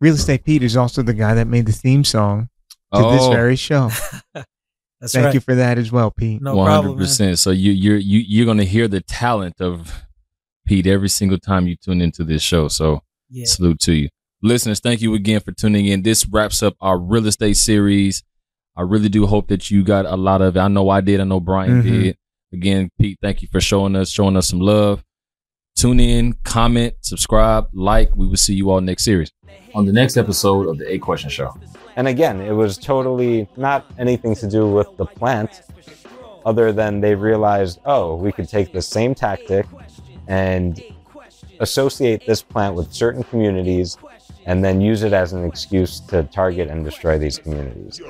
Real 0.00 0.14
estate 0.14 0.44
Pete 0.44 0.62
is 0.62 0.76
also 0.76 1.02
the 1.02 1.12
guy 1.14 1.34
that 1.34 1.46
made 1.46 1.66
the 1.66 1.72
theme 1.72 2.04
song 2.04 2.48
to 2.94 3.00
this 3.02 3.22
Oh, 3.22 3.30
very 3.30 3.56
show. 3.56 3.90
That's 5.00 5.12
Thank 5.14 5.24
right. 5.26 5.34
you 5.34 5.40
for 5.40 5.54
that 5.54 5.78
as 5.78 5.90
well, 5.90 6.10
Pete. 6.10 6.42
no 6.42 6.54
one 6.56 6.66
problem. 6.66 6.84
hundred 6.92 6.98
man. 6.98 7.06
percent. 7.06 7.38
So 7.38 7.50
you 7.50 7.72
you're 7.72 7.96
you 7.96 8.18
you're 8.26 8.44
gonna 8.46 8.64
hear 8.64 8.86
the 8.88 9.00
talent 9.00 9.58
of 9.60 10.04
Pete 10.66 10.86
every 10.86 11.08
single 11.08 11.38
time 11.38 11.66
you 11.66 11.76
tune 11.76 12.02
into 12.02 12.22
this 12.24 12.42
show. 12.42 12.68
So 12.68 13.00
Yeah. 13.30 13.46
salute 13.46 13.80
to 13.80 13.92
you, 13.94 14.08
listeners. 14.42 14.80
Thank 14.80 15.00
you 15.02 15.14
again 15.14 15.40
for 15.40 15.52
tuning 15.52 15.86
in. 15.86 16.02
This 16.02 16.26
wraps 16.26 16.62
up 16.62 16.74
our 16.80 16.98
real 16.98 17.26
estate 17.26 17.56
series. 17.56 18.22
I 18.76 18.82
really 18.82 19.08
do 19.08 19.26
hope 19.26 19.48
that 19.48 19.70
you 19.70 19.82
got 19.82 20.06
a 20.06 20.16
lot 20.16 20.40
of 20.42 20.56
it. 20.56 20.60
I 20.60 20.68
know 20.68 20.88
I 20.90 21.00
did. 21.00 21.20
I 21.20 21.24
know 21.24 21.40
Brian 21.40 21.82
Mhm. 21.82 21.84
did. 21.84 22.16
Again, 22.52 22.90
Pete, 22.98 23.18
thank 23.22 23.42
you 23.42 23.48
for 23.50 23.60
showing 23.60 23.94
us 23.96 24.10
showing 24.10 24.36
us 24.36 24.48
some 24.48 24.60
love. 24.60 25.04
Tune 25.76 26.00
in, 26.00 26.34
comment, 26.44 26.94
subscribe, 27.00 27.66
like. 27.72 28.14
We 28.16 28.26
will 28.26 28.36
see 28.36 28.54
you 28.54 28.70
all 28.70 28.80
next 28.80 29.04
series. 29.04 29.30
On 29.74 29.86
the 29.86 29.92
next 29.92 30.16
episode 30.16 30.66
of 30.68 30.78
the 30.78 30.92
Eight 30.92 31.00
Question 31.02 31.30
Show. 31.30 31.54
And 31.96 32.08
again, 32.08 32.40
it 32.40 32.52
was 32.52 32.76
totally 32.76 33.48
not 33.56 33.84
anything 33.98 34.34
to 34.36 34.48
do 34.48 34.66
with 34.68 34.88
the 34.96 35.06
plant, 35.06 35.62
other 36.44 36.72
than 36.72 37.00
they 37.00 37.14
realized, 37.14 37.78
oh, 37.84 38.16
we 38.16 38.32
could 38.32 38.48
take 38.48 38.72
the 38.72 38.82
same 38.82 39.14
tactic 39.14 39.66
and 40.26 40.82
associate 41.60 42.26
this 42.26 42.42
plant 42.42 42.74
with 42.74 42.92
certain 42.92 43.22
communities 43.24 43.96
and 44.46 44.64
then 44.64 44.80
use 44.80 45.02
it 45.02 45.12
as 45.12 45.32
an 45.32 45.44
excuse 45.44 46.00
to 46.00 46.22
target 46.24 46.68
and 46.68 46.84
destroy 46.84 47.18
these 47.18 47.38
communities. 47.38 48.00